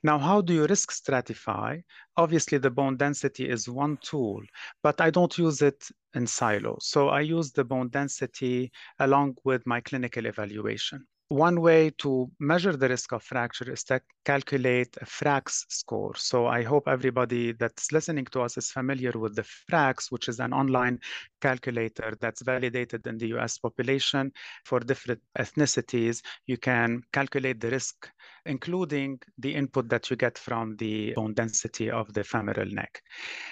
Now, 0.03 0.17
how 0.17 0.41
do 0.41 0.53
you 0.53 0.65
risk 0.65 0.91
stratify? 0.91 1.83
Obviously, 2.17 2.57
the 2.57 2.71
bone 2.71 2.97
density 2.97 3.47
is 3.47 3.69
one 3.69 3.97
tool, 4.01 4.41
but 4.81 4.99
I 4.99 5.11
don't 5.11 5.37
use 5.37 5.61
it 5.61 5.87
in 6.15 6.25
silo. 6.25 6.77
So 6.81 7.09
I 7.09 7.21
use 7.21 7.51
the 7.51 7.63
bone 7.63 7.89
density 7.89 8.71
along 8.97 9.37
with 9.43 9.65
my 9.67 9.79
clinical 9.81 10.25
evaluation. 10.25 11.05
One 11.29 11.61
way 11.61 11.91
to 11.99 12.31
measure 12.39 12.75
the 12.75 12.89
risk 12.89 13.11
of 13.11 13.21
fracture 13.21 13.71
is 13.71 13.83
to 13.83 14.01
calculate 14.25 14.97
a 14.99 15.05
FRAX 15.05 15.63
score. 15.69 16.15
So 16.15 16.47
I 16.47 16.63
hope 16.63 16.87
everybody 16.87 17.51
that's 17.51 17.91
listening 17.91 18.25
to 18.31 18.41
us 18.41 18.57
is 18.57 18.71
familiar 18.71 19.11
with 19.11 19.35
the 19.35 19.43
FRAX, 19.43 20.11
which 20.11 20.27
is 20.27 20.39
an 20.39 20.53
online 20.53 20.99
calculator 21.39 22.17
that's 22.19 22.41
validated 22.41 23.05
in 23.05 23.19
the 23.19 23.27
US 23.37 23.59
population 23.59 24.31
for 24.65 24.79
different 24.79 25.21
ethnicities. 25.37 26.23
You 26.47 26.57
can 26.57 27.03
calculate 27.13 27.61
the 27.61 27.69
risk, 27.69 28.09
including 28.47 29.19
the 29.37 29.53
input 29.53 29.87
that 29.89 30.09
you 30.09 30.15
get 30.15 30.35
from 30.35 30.77
the 30.77 31.13
bone 31.13 31.35
density 31.35 31.91
of 31.91 32.11
the 32.11 32.23
femoral 32.23 32.71
neck. 32.71 33.03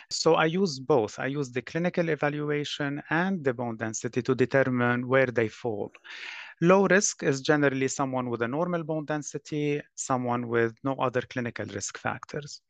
So 0.09 0.33
I 0.33 0.45
use 0.45 0.79
both. 0.79 1.19
I 1.19 1.27
use 1.27 1.51
the 1.51 1.61
clinical 1.61 2.09
evaluation 2.09 3.03
and 3.11 3.43
the 3.43 3.53
bone 3.53 3.77
density 3.77 4.23
to 4.23 4.33
determine 4.33 5.07
where 5.07 5.27
they 5.27 5.47
fall. 5.47 5.91
Low 6.61 6.87
risk 6.87 7.21
is 7.21 7.41
generally 7.41 7.87
someone 7.87 8.29
with 8.29 8.41
a 8.41 8.47
normal 8.47 8.83
bone 8.83 9.05
density, 9.05 9.79
someone 9.93 10.47
with 10.47 10.73
no 10.83 10.95
other 10.95 11.21
clinical 11.21 11.65
risk 11.67 11.99
factors. 11.99 12.61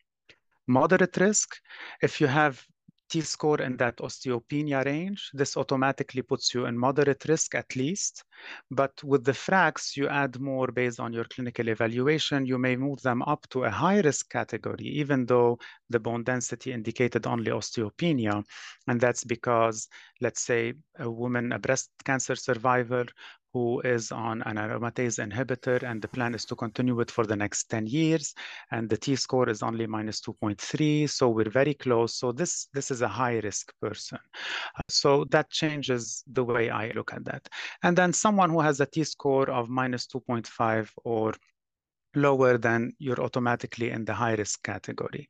Moderate 0.68 1.16
risk, 1.18 1.56
if 2.02 2.20
you 2.20 2.28
have 2.28 2.62
T-score 3.10 3.62
in 3.62 3.78
that 3.78 3.98
osteopenia 3.98 4.84
range, 4.84 5.30
this 5.34 5.56
automatically 5.56 6.22
puts 6.22 6.54
you 6.54 6.66
in 6.66 6.78
moderate 6.78 7.24
risk 7.30 7.56
at 7.56 7.74
least. 7.76 8.26
But 8.70 9.02
with 9.02 9.24
the 9.24 9.34
FRAX, 9.34 9.96
you 9.96 10.10
add 10.10 10.42
more 10.42 10.68
based 10.68 11.00
on 11.00 11.14
your 11.14 11.24
clinical 11.24 11.70
evaluation. 11.70 12.46
You 12.46 12.58
may 12.58 12.76
move 12.76 13.02
them 13.02 13.22
up 13.22 13.48
to 13.52 13.64
a 13.64 13.70
high 13.70 14.02
risk 14.02 14.30
category, 14.30 14.86
even 14.86 15.26
though 15.26 15.58
the 15.90 16.02
bone 16.02 16.26
density 16.26 16.74
indicated 16.74 17.26
only 17.26 17.52
osteopenia. 17.52 18.44
And 18.88 19.00
that's 19.00 19.24
because, 19.24 19.88
let's 20.20 20.42
say, 20.42 20.74
a 21.00 21.10
woman, 21.10 21.54
a 21.54 21.60
breast 21.60 21.90
cancer 22.04 22.36
survivor 22.36 23.06
who 23.58 23.82
is 23.82 24.12
on 24.12 24.44
an 24.44 24.58
aromatase 24.58 25.18
inhibitor, 25.26 25.82
and 25.90 26.00
the 26.02 26.08
plan 26.08 26.36
is 26.36 26.46
to 26.46 26.56
continue 26.56 27.00
it 27.00 27.10
for 27.10 27.26
the 27.26 27.36
next 27.36 27.64
10 27.70 27.88
years. 27.88 28.36
And 28.72 28.88
the 28.88 28.98
T-score 28.98 29.50
is 29.50 29.64
only 29.64 29.88
minus 29.88 30.22
2.3, 30.22 31.10
so 31.10 31.30
we're 31.30 31.50
very 31.50 31.74
close. 31.74 32.16
So 32.16 32.32
this, 32.32 32.68
this 32.74 32.92
is 32.92 33.02
a 33.02 33.08
high-risk 33.08 33.74
person. 33.82 34.20
So 34.90 35.26
that 35.32 35.50
changes 35.50 36.24
the 36.28 36.44
way 36.44 36.70
I 36.70 36.92
look 36.92 37.14
at 37.14 37.26
that. 37.26 37.50
And 37.82 37.98
then 37.98 38.14
someone 38.14 38.52
who 38.52 38.62
has 38.62 38.80
a 38.80 38.86
T-score 38.86 39.50
of 39.50 39.70
minus 39.70 40.06
2.5 40.06 40.90
or 41.04 41.34
lower, 42.16 42.58
then 42.60 42.94
you're 43.00 43.22
automatically 43.22 43.90
in 43.90 44.06
the 44.06 44.14
high-risk 44.14 44.64
category 44.64 45.30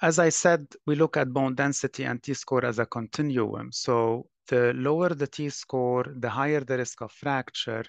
as 0.00 0.20
I 0.20 0.28
said, 0.28 0.64
we 0.86 0.94
look 0.94 1.16
at 1.16 1.32
bone 1.32 1.56
density 1.56 2.04
and 2.04 2.22
T-score 2.22 2.64
as 2.64 2.78
a 2.78 2.86
continuum. 2.86 3.72
So 3.72 4.28
the 4.48 4.72
lower 4.74 5.10
the 5.10 5.26
T-score, 5.26 6.06
the 6.16 6.30
higher 6.30 6.60
the 6.60 6.78
risk 6.78 7.00
of 7.02 7.12
fracture, 7.12 7.84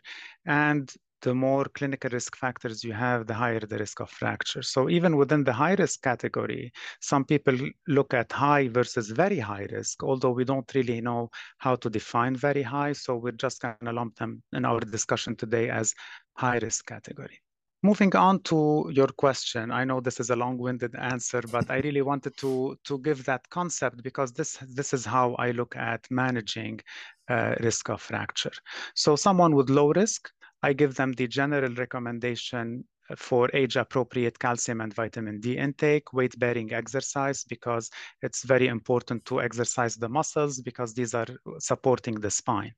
and 0.45 0.91
the 1.21 1.33
more 1.33 1.65
clinical 1.65 2.09
risk 2.11 2.35
factors 2.35 2.83
you 2.83 2.93
have, 2.93 3.27
the 3.27 3.33
higher 3.33 3.59
the 3.59 3.77
risk 3.77 3.99
of 3.99 4.09
fracture. 4.09 4.61
So 4.61 4.89
even 4.89 5.17
within 5.17 5.43
the 5.43 5.53
high 5.53 5.73
risk 5.73 6.01
category, 6.01 6.71
some 7.01 7.25
people 7.25 7.57
look 7.87 8.13
at 8.13 8.31
high 8.31 8.69
versus 8.69 9.09
very 9.09 9.39
high 9.39 9.67
risk, 9.71 10.03
although 10.03 10.31
we 10.31 10.45
don't 10.45 10.73
really 10.73 11.01
know 11.01 11.29
how 11.57 11.75
to 11.75 11.89
define 11.89 12.35
very 12.35 12.63
high. 12.63 12.93
So 12.93 13.17
we're 13.17 13.33
just 13.33 13.61
going 13.61 13.75
to 13.83 13.91
lump 13.91 14.15
them 14.15 14.43
in 14.53 14.65
our 14.65 14.79
discussion 14.79 15.35
today 15.35 15.69
as 15.69 15.93
high 16.35 16.59
risk 16.59 16.85
category. 16.87 17.41
Moving 17.81 18.13
on 18.13 18.41
to 18.41 18.89
your 18.91 19.07
question, 19.07 19.71
I 19.71 19.85
know 19.85 20.01
this 20.01 20.19
is 20.19 20.31
a 20.31 20.35
long-winded 20.35 20.95
answer, 20.95 21.41
but 21.49 21.71
I 21.71 21.79
really 21.79 22.01
wanted 22.01 22.35
to, 22.37 22.77
to 22.83 22.99
give 22.99 23.23
that 23.23 23.49
concept 23.49 24.03
because 24.03 24.33
this, 24.33 24.57
this 24.75 24.93
is 24.93 25.05
how 25.05 25.33
I 25.35 25.51
look 25.51 25.77
at 25.77 26.05
managing 26.11 26.81
uh, 27.29 27.55
risk 27.61 27.89
of 27.89 28.01
fracture. 28.01 28.51
So 28.95 29.15
someone 29.15 29.55
with 29.55 29.69
low 29.69 29.93
risk, 29.93 30.29
I 30.61 30.73
give 30.73 30.95
them 30.95 31.13
the 31.13 31.29
general 31.29 31.73
recommendation 31.75 32.83
for 33.15 33.49
age-appropriate 33.53 34.37
calcium 34.39 34.81
and 34.81 34.93
vitamin 34.93 35.39
D 35.39 35.57
intake, 35.57 36.11
weight-bearing 36.11 36.73
exercise, 36.73 37.45
because 37.45 37.89
it's 38.21 38.43
very 38.43 38.67
important 38.67 39.23
to 39.25 39.39
exercise 39.41 39.95
the 39.95 40.09
muscles 40.09 40.59
because 40.59 40.93
these 40.93 41.13
are 41.13 41.27
supporting 41.59 42.15
the 42.15 42.29
spine 42.29 42.73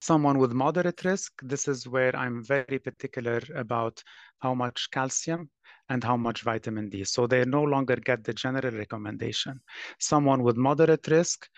someone 0.00 0.38
with 0.38 0.52
moderate 0.52 1.04
risk, 1.04 1.32
this 1.42 1.68
is 1.68 1.86
where 1.86 2.14
I'm 2.16 2.42
very 2.42 2.78
particular 2.78 3.40
about 3.54 4.02
how 4.40 4.54
much 4.54 4.90
calcium 4.90 5.50
and 5.88 6.02
how 6.02 6.16
much 6.16 6.42
vitamin 6.42 6.88
D. 6.88 7.04
So 7.04 7.26
they 7.26 7.44
no 7.44 7.62
longer 7.62 7.96
get 7.96 8.24
the 8.24 8.32
general 8.32 8.76
recommendation. 8.76 9.60
Someone 9.98 10.42
with 10.42 10.56
moderate 10.56 11.06
risk, 11.08 11.48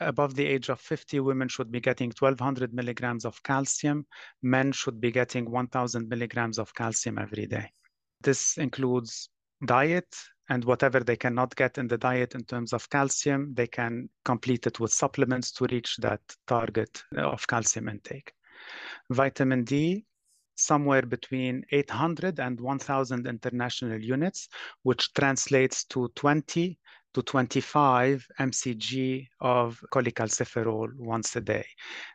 above 0.00 0.34
the 0.34 0.46
age 0.46 0.70
of 0.70 0.80
50, 0.80 1.20
women 1.20 1.48
should 1.48 1.70
be 1.70 1.80
getting 1.80 2.12
1200 2.18 2.72
milligrams 2.72 3.24
of 3.24 3.42
calcium. 3.42 4.06
Men 4.42 4.72
should 4.72 5.00
be 5.00 5.10
getting 5.10 5.50
1000 5.50 6.08
milligrams 6.08 6.58
of 6.58 6.74
calcium 6.74 7.18
every 7.18 7.46
day. 7.46 7.70
This 8.22 8.56
includes 8.56 9.28
diet, 9.64 10.14
and 10.48 10.64
whatever 10.64 11.00
they 11.00 11.16
cannot 11.16 11.54
get 11.56 11.78
in 11.78 11.88
the 11.88 11.98
diet 11.98 12.34
in 12.34 12.44
terms 12.44 12.72
of 12.72 12.88
calcium, 12.90 13.54
they 13.54 13.66
can 13.66 14.08
complete 14.24 14.66
it 14.66 14.78
with 14.80 14.92
supplements 14.92 15.50
to 15.52 15.66
reach 15.70 15.96
that 15.98 16.20
target 16.46 17.02
uh, 17.16 17.22
of 17.22 17.46
calcium 17.46 17.88
intake. 17.88 18.32
Vitamin 19.10 19.64
D, 19.64 20.04
somewhere 20.56 21.02
between 21.02 21.64
800 21.72 22.38
and 22.38 22.60
1000 22.60 23.26
international 23.26 24.00
units, 24.00 24.48
which 24.82 25.12
translates 25.14 25.84
to 25.84 26.08
20 26.14 26.78
to 27.14 27.22
25 27.22 28.26
mcg 28.40 29.26
of 29.40 29.82
cholecalciferol 29.92 30.88
once 30.98 31.36
a 31.36 31.40
day. 31.40 31.64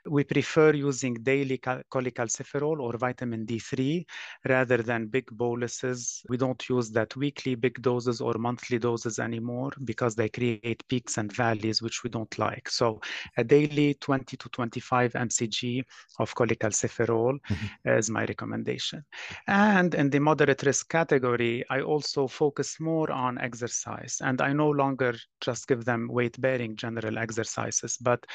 We 0.05 0.23
prefer 0.23 0.73
using 0.73 1.13
daily 1.15 1.57
cholecalciferol 1.57 2.79
or 2.79 2.97
vitamin 2.97 3.45
D3 3.45 4.05
rather 4.47 4.77
than 4.77 5.07
big 5.07 5.25
boluses. 5.31 6.21
We 6.29 6.37
don't 6.37 6.61
use 6.69 6.91
that 6.91 7.15
weekly 7.15 7.55
big 7.55 7.81
doses 7.81 8.21
or 8.21 8.33
monthly 8.37 8.77
doses 8.77 9.19
anymore 9.19 9.71
because 9.85 10.15
they 10.15 10.29
create 10.29 10.83
peaks 10.89 11.17
and 11.17 11.31
valleys, 11.31 11.81
which 11.81 12.03
we 12.03 12.09
don't 12.09 12.37
like. 12.37 12.69
So 12.69 12.99
a 13.37 13.43
daily 13.43 13.95
20 13.95 14.37
to 14.37 14.49
25 14.49 15.13
mcg 15.13 15.83
of 16.19 16.35
cholecalciferol 16.35 17.39
mm-hmm. 17.39 17.89
is 17.89 18.09
my 18.09 18.25
recommendation. 18.25 19.03
And 19.47 19.95
in 19.95 20.09
the 20.09 20.19
moderate 20.19 20.63
risk 20.63 20.89
category, 20.89 21.63
I 21.69 21.81
also 21.81 22.27
focus 22.27 22.79
more 22.79 23.11
on 23.11 23.37
exercise. 23.37 24.17
And 24.21 24.41
I 24.41 24.53
no 24.53 24.69
longer 24.69 24.88
longer 24.89 25.15
just 25.41 25.67
give 25.67 25.85
them 25.85 26.07
weight 26.09 26.39
bearing 26.41 26.75
general 26.75 27.17
exercises, 27.17 27.97
but 28.01 28.25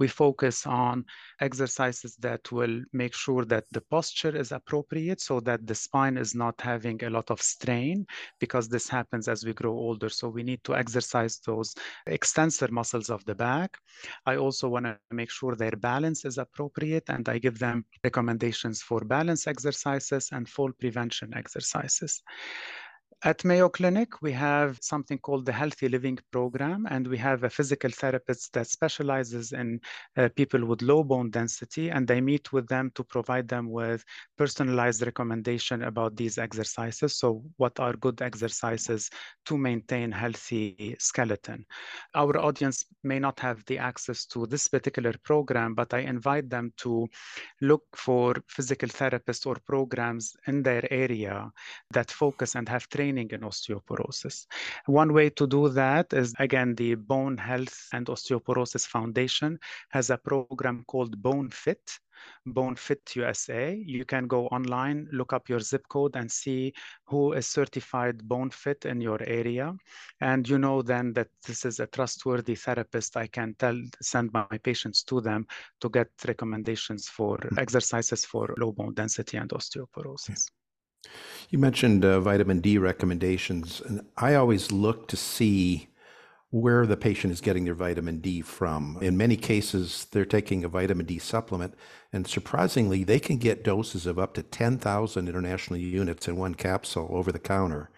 we 0.00 0.08
focus 0.08 0.66
on 0.66 1.04
exercises 1.40 2.16
that 2.16 2.50
will 2.50 2.82
make 2.94 3.14
sure 3.14 3.44
that 3.44 3.64
the 3.70 3.82
posture 3.82 4.34
is 4.34 4.50
appropriate 4.50 5.20
so 5.20 5.40
that 5.40 5.66
the 5.66 5.74
spine 5.74 6.16
is 6.16 6.34
not 6.34 6.58
having 6.58 7.04
a 7.04 7.10
lot 7.10 7.30
of 7.30 7.42
strain 7.42 8.06
because 8.38 8.66
this 8.66 8.88
happens 8.88 9.28
as 9.28 9.44
we 9.44 9.52
grow 9.52 9.72
older. 9.72 10.08
So 10.08 10.28
we 10.30 10.42
need 10.42 10.64
to 10.64 10.74
exercise 10.74 11.38
those 11.44 11.74
extensor 12.06 12.68
muscles 12.70 13.10
of 13.10 13.22
the 13.26 13.34
back. 13.34 13.76
I 14.24 14.36
also 14.36 14.68
want 14.68 14.86
to 14.86 14.96
make 15.10 15.30
sure 15.30 15.54
their 15.54 15.76
balance 15.76 16.24
is 16.24 16.38
appropriate 16.38 17.10
and 17.10 17.28
I 17.28 17.36
give 17.38 17.58
them 17.58 17.84
recommendations 18.02 18.80
for 18.80 19.00
balance 19.04 19.46
exercises 19.46 20.30
and 20.32 20.48
fall 20.48 20.72
prevention 20.80 21.34
exercises. 21.36 22.22
At 23.22 23.44
Mayo 23.44 23.68
Clinic, 23.68 24.22
we 24.22 24.32
have 24.32 24.78
something 24.80 25.18
called 25.18 25.44
the 25.44 25.52
Healthy 25.52 25.90
Living 25.90 26.18
Program, 26.32 26.86
and 26.88 27.06
we 27.06 27.18
have 27.18 27.44
a 27.44 27.50
physical 27.50 27.90
therapist 27.90 28.54
that 28.54 28.66
specializes 28.66 29.52
in 29.52 29.78
uh, 30.16 30.30
people 30.36 30.64
with 30.64 30.80
low 30.80 31.04
bone 31.04 31.28
density, 31.28 31.90
and 31.90 32.08
they 32.08 32.22
meet 32.22 32.50
with 32.50 32.66
them 32.68 32.90
to 32.94 33.04
provide 33.04 33.46
them 33.46 33.68
with 33.68 34.02
personalized 34.38 35.02
recommendation 35.02 35.82
about 35.82 36.16
these 36.16 36.38
exercises. 36.38 37.14
So 37.18 37.44
what 37.58 37.78
are 37.78 37.92
good 37.92 38.22
exercises 38.22 39.10
to 39.44 39.58
maintain 39.58 40.10
healthy 40.10 40.96
skeleton? 40.98 41.66
Our 42.14 42.38
audience 42.38 42.86
may 43.04 43.18
not 43.18 43.38
have 43.40 43.62
the 43.66 43.76
access 43.76 44.24
to 44.28 44.46
this 44.46 44.66
particular 44.66 45.12
program, 45.24 45.74
but 45.74 45.92
I 45.92 45.98
invite 45.98 46.48
them 46.48 46.72
to 46.78 47.06
look 47.60 47.84
for 47.94 48.34
physical 48.48 48.88
therapists 48.88 49.44
or 49.44 49.56
programs 49.66 50.34
in 50.46 50.62
their 50.62 50.90
area 50.90 51.52
that 51.90 52.10
focus 52.10 52.54
and 52.54 52.66
have 52.66 52.88
training 52.88 53.09
training 53.10 53.30
in 53.32 53.40
osteoporosis. 53.40 54.46
One 54.86 55.12
way 55.12 55.30
to 55.30 55.46
do 55.46 55.68
that 55.70 56.12
is, 56.12 56.34
again, 56.38 56.74
the 56.74 56.94
Bone 56.94 57.36
Health 57.36 57.88
and 57.92 58.06
Osteoporosis 58.06 58.86
Foundation 58.86 59.58
has 59.90 60.10
a 60.10 60.18
program 60.18 60.84
called 60.86 61.20
Bone 61.20 61.50
Fit, 61.50 61.98
Bone 62.46 62.76
Fit 62.76 63.00
USA. 63.16 63.74
You 63.74 64.04
can 64.04 64.26
go 64.26 64.46
online, 64.48 65.08
look 65.12 65.32
up 65.32 65.48
your 65.48 65.60
zip 65.60 65.82
code, 65.88 66.16
and 66.16 66.30
see 66.30 66.72
who 67.06 67.32
is 67.32 67.46
certified 67.46 68.28
Bone 68.28 68.50
Fit 68.50 68.84
in 68.84 69.00
your 69.00 69.20
area. 69.26 69.74
And 70.20 70.48
you 70.48 70.58
know 70.58 70.82
then 70.82 71.12
that 71.14 71.28
this 71.46 71.64
is 71.64 71.80
a 71.80 71.86
trustworthy 71.86 72.54
therapist. 72.54 73.16
I 73.16 73.26
can 73.26 73.54
tell, 73.58 73.80
send 74.00 74.32
my 74.32 74.58
patients 74.62 75.02
to 75.04 75.20
them 75.20 75.46
to 75.80 75.88
get 75.88 76.08
recommendations 76.28 77.08
for 77.08 77.38
hmm. 77.38 77.58
exercises 77.58 78.24
for 78.24 78.54
low 78.58 78.72
bone 78.72 78.94
density 78.94 79.36
and 79.38 79.50
osteoporosis. 79.50 80.50
You 81.50 81.58
mentioned 81.58 82.04
uh, 82.04 82.20
vitamin 82.20 82.60
D 82.60 82.78
recommendations, 82.78 83.80
and 83.80 84.06
I 84.16 84.34
always 84.34 84.70
look 84.70 85.08
to 85.08 85.16
see 85.16 85.88
where 86.50 86.86
the 86.86 86.96
patient 86.96 87.32
is 87.32 87.40
getting 87.40 87.64
their 87.64 87.74
vitamin 87.74 88.20
D 88.20 88.40
from. 88.40 88.98
In 89.00 89.16
many 89.16 89.36
cases, 89.36 90.06
they're 90.12 90.24
taking 90.24 90.64
a 90.64 90.68
vitamin 90.68 91.06
D 91.06 91.18
supplement, 91.18 91.74
and 92.12 92.26
surprisingly, 92.26 93.02
they 93.02 93.18
can 93.18 93.38
get 93.38 93.64
doses 93.64 94.06
of 94.06 94.16
up 94.16 94.34
to 94.34 94.44
10,000 94.44 95.28
international 95.28 95.78
units 95.80 96.28
in 96.28 96.36
one 96.36 96.54
capsule 96.54 97.08
over 97.10 97.32
the 97.32 97.40
counter. 97.40 97.90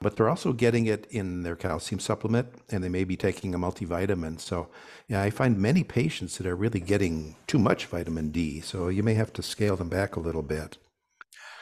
But 0.00 0.16
they're 0.16 0.28
also 0.28 0.52
getting 0.52 0.86
it 0.86 1.06
in 1.08 1.44
their 1.44 1.56
calcium 1.56 2.00
supplement, 2.00 2.48
and 2.70 2.82
they 2.82 2.88
may 2.88 3.04
be 3.04 3.16
taking 3.16 3.54
a 3.54 3.58
multivitamin. 3.58 4.40
So, 4.40 4.68
yeah, 5.06 5.22
I 5.22 5.30
find 5.30 5.58
many 5.58 5.84
patients 5.84 6.38
that 6.38 6.46
are 6.46 6.56
really 6.56 6.80
getting 6.80 7.36
too 7.46 7.58
much 7.58 7.86
vitamin 7.86 8.30
D. 8.30 8.60
So, 8.60 8.88
you 8.88 9.04
may 9.04 9.14
have 9.14 9.32
to 9.34 9.42
scale 9.42 9.76
them 9.76 9.88
back 9.88 10.16
a 10.16 10.20
little 10.20 10.42
bit. 10.42 10.76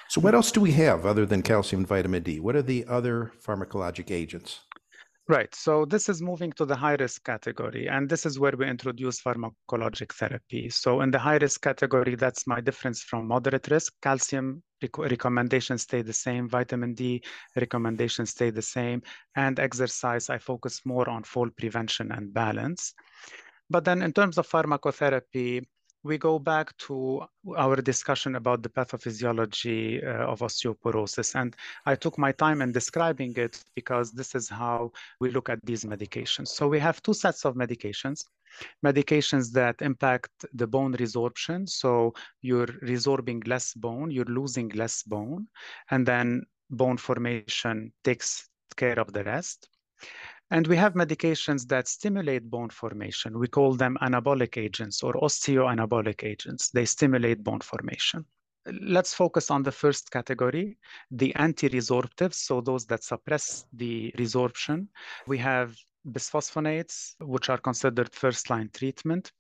So, 0.09 0.21
what 0.21 0.35
else 0.35 0.53
do 0.53 0.61
we 0.61 0.73
have 0.73 1.07
other 1.07 1.27
than 1.27 1.43
calcium 1.43 1.81
and 1.81 1.89
vitamin 1.89 2.23
D? 2.23 2.41
What 2.41 2.57
are 2.57 2.63
the 2.63 2.85
other 2.87 3.33
pharmacologic 3.45 4.11
agents? 4.11 4.61
Right. 5.27 5.55
So 5.55 5.87
this 5.87 6.11
is 6.11 6.21
moving 6.21 6.53
to 6.53 6.67
the 6.67 6.77
high 6.77 6.97
risk 6.97 7.25
category, 7.25 7.89
and 7.89 8.07
this 8.07 8.27
is 8.27 8.39
where 8.39 8.53
we 8.59 8.69
introduce 8.69 9.23
pharmacologic 9.23 10.13
therapy. 10.13 10.69
So 10.69 11.01
in 11.01 11.11
the 11.11 11.19
high 11.19 11.39
risk 11.39 11.63
category, 11.63 12.15
that's 12.15 12.47
my 12.47 12.61
difference 12.61 13.03
from 13.03 13.29
moderate 13.29 13.69
risk. 13.71 13.95
Calcium 14.03 14.63
rec- 14.83 14.99
recommendations 14.99 15.83
stay 15.83 16.03
the 16.03 16.13
same, 16.13 16.47
vitamin 16.47 16.93
D 16.93 17.25
recommendations 17.57 18.31
stay 18.31 18.51
the 18.51 18.61
same, 18.61 19.01
and 19.35 19.59
exercise, 19.59 20.29
I 20.29 20.37
focus 20.37 20.83
more 20.85 21.09
on 21.09 21.23
fall 21.23 21.49
prevention 21.57 22.13
and 22.13 22.35
balance. 22.35 22.93
But 23.71 23.87
then 23.87 24.03
in 24.03 24.13
terms 24.13 24.37
of 24.37 24.47
pharmacotherapy, 24.47 25.65
we 26.05 26.19
go 26.19 26.39
back 26.39 26.77
to 26.77 27.23
our 27.57 27.77
discussion 27.77 28.37
about 28.37 28.63
the 28.63 28.69
pathophysiology 28.69 30.05
uh, 30.05 30.27
of 30.33 30.41
osteoporosis. 30.41 31.35
And 31.35 31.57
I 31.87 31.95
took 31.97 32.19
my 32.19 32.31
time 32.31 32.61
in 32.63 32.73
describing 32.73 33.33
it 33.37 33.65
because 33.75 34.13
this 34.13 34.35
is 34.35 34.49
how 34.49 34.93
we 35.21 35.31
look 35.31 35.49
at 35.49 35.65
these 35.65 35.85
medications. 35.85 36.49
So 36.49 36.69
we 36.69 36.79
have 36.79 37.03
two 37.03 37.15
sets 37.15 37.45
of 37.45 37.55
medications. 37.55 38.25
medications 38.85 39.51
that 39.53 39.77
impact 39.81 40.31
the 40.53 40.67
bone 40.67 40.95
resorption. 40.95 41.69
So 41.69 42.15
you're 42.43 42.67
resorbing 42.67 43.47
less 43.49 43.75
bone, 43.75 44.11
you're 44.11 44.25
losing 44.27 44.69
less 44.71 45.03
bone, 45.03 45.49
and 45.91 46.07
then 46.07 46.45
bone 46.71 46.99
formation 46.99 47.93
takes 48.05 48.49
care 48.77 48.99
of 48.99 49.13
the 49.13 49.25
rest. 49.25 49.69
And 50.51 50.67
we 50.67 50.77
have 50.77 50.95
medications 50.95 51.67
that 51.69 51.89
stimulate 51.89 52.49
bone 52.49 52.69
formation. 52.69 53.39
We 53.39 53.49
call 53.49 53.75
them 53.75 53.97
anabolic 54.03 54.57
agents 54.57 55.03
or 55.03 55.15
osteoanabolic 55.15 56.23
agents. 56.23 56.71
They 56.71 56.85
stimulate 56.85 57.43
bone 57.43 57.61
formation. 57.61 58.25
Let's 58.81 59.13
focus 59.13 59.51
on 59.51 59.63
the 59.63 59.73
first 59.73 60.11
category, 60.11 60.79
the 61.11 61.35
anti-resorptives, 61.35 62.35
so 62.35 62.61
those 62.61 62.87
that 62.87 63.03
suppress 63.03 63.67
the 63.73 64.13
resorption. 64.17 64.87
We 65.27 65.39
have 65.39 65.77
bisphosphonates, 66.11 67.15
which 67.21 67.49
are 67.49 67.59
considered 67.59 68.15
first-line 68.15 68.71
treatment. 68.73 69.33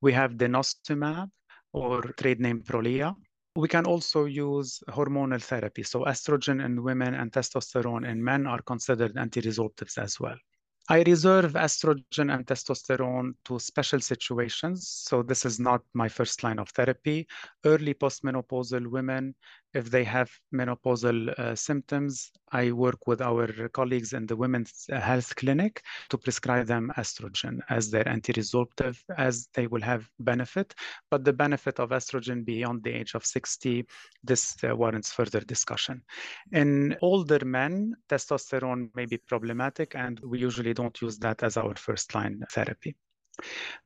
We 0.00 0.12
have 0.12 0.32
denosumab, 0.32 1.30
or 1.72 2.02
trade 2.02 2.40
name 2.40 2.62
Prolia. 2.62 3.14
We 3.56 3.68
can 3.68 3.84
also 3.84 4.24
use 4.24 4.82
hormonal 4.88 5.42
therapy. 5.42 5.82
So 5.82 6.04
estrogen 6.04 6.64
in 6.64 6.82
women 6.82 7.14
and 7.14 7.30
testosterone 7.30 8.08
in 8.08 8.22
men 8.22 8.46
are 8.46 8.62
considered 8.62 9.16
anti-resorptives 9.16 9.98
as 9.98 10.18
well. 10.18 10.36
I 10.92 11.02
reserve 11.06 11.54
estrogen 11.54 12.34
and 12.34 12.46
testosterone 12.46 13.32
to 13.46 13.58
special 13.58 14.00
situations. 14.00 14.86
So 15.08 15.22
this 15.22 15.46
is 15.46 15.58
not 15.58 15.80
my 15.94 16.06
first 16.06 16.42
line 16.44 16.58
of 16.58 16.68
therapy. 16.68 17.26
Early 17.64 17.94
postmenopausal 17.94 18.86
women 18.88 19.34
if 19.74 19.90
they 19.90 20.04
have 20.04 20.30
menopausal 20.54 21.38
uh, 21.38 21.54
symptoms, 21.54 22.30
I 22.50 22.72
work 22.72 23.06
with 23.06 23.22
our 23.22 23.68
colleagues 23.68 24.12
in 24.12 24.26
the 24.26 24.36
women's 24.36 24.86
health 24.90 25.34
clinic 25.36 25.82
to 26.10 26.18
prescribe 26.18 26.66
them 26.66 26.92
estrogen 26.96 27.60
as 27.70 27.90
their 27.90 28.06
anti-resorptive, 28.06 29.02
as 29.16 29.48
they 29.54 29.66
will 29.66 29.80
have 29.80 30.08
benefit. 30.20 30.74
But 31.10 31.24
the 31.24 31.32
benefit 31.32 31.80
of 31.80 31.90
estrogen 31.90 32.44
beyond 32.44 32.82
the 32.82 32.92
age 32.92 33.14
of 33.14 33.24
60, 33.24 33.86
this 34.22 34.56
uh, 34.62 34.76
warrants 34.76 35.12
further 35.12 35.40
discussion. 35.40 36.02
In 36.52 36.96
older 37.00 37.44
men, 37.44 37.94
testosterone 38.08 38.90
may 38.94 39.06
be 39.06 39.16
problematic, 39.16 39.94
and 39.94 40.20
we 40.20 40.38
usually 40.38 40.74
don't 40.74 41.00
use 41.00 41.18
that 41.18 41.42
as 41.42 41.56
our 41.56 41.74
first 41.76 42.14
line 42.14 42.42
therapy. 42.50 42.94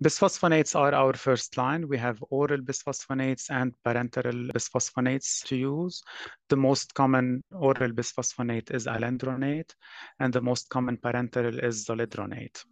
Bisphosphonates 0.02 0.74
are 0.74 0.94
our 0.94 1.14
first 1.14 1.56
line. 1.56 1.88
We 1.88 1.98
have 1.98 2.22
oral 2.30 2.58
bisphosphonates 2.58 3.50
and 3.50 3.74
parenteral 3.84 4.50
bisphosphonates 4.52 5.44
to 5.44 5.56
use. 5.56 6.02
The 6.48 6.56
most 6.56 6.94
common 6.94 7.42
oral 7.52 7.92
bisphosphonate 7.92 8.74
is 8.74 8.86
alendronate, 8.86 9.74
and 10.20 10.32
the 10.32 10.40
most 10.40 10.68
common 10.68 10.96
parenteral 10.96 11.62
is 11.62 11.86
zoledronate. 11.86 12.64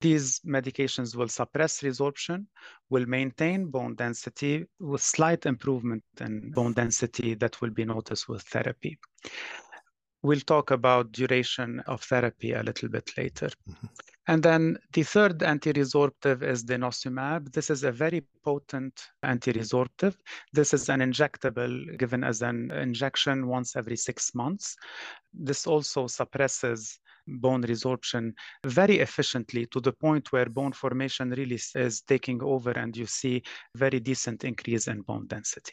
These 0.00 0.40
medications 0.40 1.14
will 1.14 1.28
suppress 1.28 1.80
resorption, 1.80 2.46
will 2.90 3.06
maintain 3.06 3.66
bone 3.66 3.94
density 3.94 4.66
with 4.80 5.00
slight 5.00 5.46
improvement 5.46 6.02
in 6.20 6.50
bone 6.50 6.72
density 6.72 7.34
that 7.34 7.60
will 7.60 7.70
be 7.70 7.84
noticed 7.84 8.28
with 8.28 8.42
therapy. 8.42 8.98
We'll 10.22 10.40
talk 10.40 10.70
about 10.72 11.12
duration 11.12 11.80
of 11.86 12.02
therapy 12.02 12.52
a 12.52 12.62
little 12.62 12.88
bit 12.88 13.16
later. 13.16 13.50
Mm-hmm. 13.68 13.86
And 14.28 14.40
then 14.42 14.78
the 14.92 15.02
third 15.02 15.42
anti-resorptive 15.42 16.42
is 16.42 16.64
denosumab. 16.64 17.52
This 17.52 17.70
is 17.70 17.82
a 17.82 17.90
very 17.90 18.24
potent 18.44 19.08
anti-resorptive. 19.24 20.14
This 20.52 20.72
is 20.72 20.88
an 20.88 21.00
injectable 21.00 21.98
given 21.98 22.22
as 22.22 22.40
an 22.40 22.70
injection 22.70 23.48
once 23.48 23.74
every 23.74 23.96
six 23.96 24.32
months. 24.34 24.76
This 25.34 25.66
also 25.66 26.06
suppresses 26.06 27.00
bone 27.26 27.62
resorption 27.62 28.32
very 28.64 29.00
efficiently 29.00 29.66
to 29.66 29.80
the 29.80 29.92
point 29.92 30.30
where 30.32 30.46
bone 30.46 30.72
formation 30.72 31.30
really 31.30 31.60
is 31.74 32.02
taking 32.02 32.42
over 32.42 32.70
and 32.72 32.96
you 32.96 33.06
see 33.06 33.42
very 33.74 33.98
decent 34.00 34.44
increase 34.44 34.86
in 34.86 35.02
bone 35.02 35.26
density. 35.26 35.72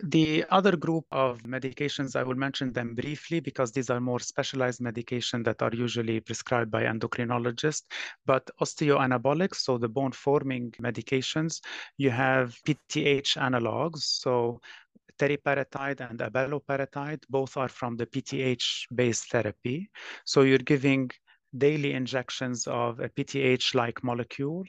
The 0.00 0.44
other 0.50 0.76
group 0.76 1.04
of 1.12 1.42
medications, 1.44 2.16
I 2.16 2.24
will 2.24 2.34
mention 2.34 2.72
them 2.72 2.94
briefly 2.94 3.38
because 3.38 3.70
these 3.70 3.88
are 3.88 4.00
more 4.00 4.18
specialized 4.18 4.80
medications 4.80 5.44
that 5.44 5.62
are 5.62 5.70
usually 5.72 6.18
prescribed 6.18 6.72
by 6.72 6.84
endocrinologists. 6.84 7.84
But 8.26 8.50
osteoanabolics, 8.60 9.56
so 9.56 9.78
the 9.78 9.88
bone 9.88 10.10
forming 10.12 10.72
medications, 10.72 11.60
you 11.98 12.10
have 12.10 12.56
PTH 12.66 13.36
analogs. 13.36 14.00
So 14.00 14.60
teriparatide 15.18 16.00
and 16.08 16.18
abaloparatide, 16.18 17.22
both 17.30 17.56
are 17.56 17.68
from 17.68 17.96
the 17.96 18.06
PTH 18.06 18.86
based 18.92 19.30
therapy. 19.30 19.88
So 20.24 20.42
you're 20.42 20.58
giving 20.58 21.10
daily 21.56 21.92
injections 21.92 22.66
of 22.66 22.98
a 22.98 23.08
PTH 23.08 23.74
like 23.74 24.02
molecule 24.02 24.64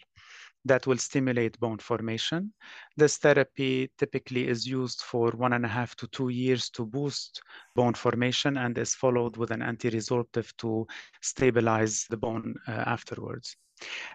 that 0.66 0.88
will 0.88 0.98
stimulate 0.98 1.60
bone 1.60 1.78
formation. 1.78 2.54
This 2.96 3.18
therapy 3.18 3.92
typically 3.98 4.48
is 4.48 4.66
used 4.66 5.02
for 5.02 5.32
one 5.32 5.54
and 5.54 5.66
a 5.66 5.68
half 5.68 5.96
to 5.98 6.08
two 6.08 6.30
years 6.30 6.70
to 6.72 6.86
boost 6.86 7.42
bone 7.76 7.94
formation 7.94 8.58
and 8.58 8.78
is 8.78 8.96
followed 8.96 9.38
with 9.38 9.52
an 9.52 9.62
anti-resorptive 9.62 10.56
to 10.58 10.88
stabilize 11.22 12.06
the 12.10 12.18
bone 12.18 12.56
uh, 12.68 12.72
afterwards. 12.72 13.56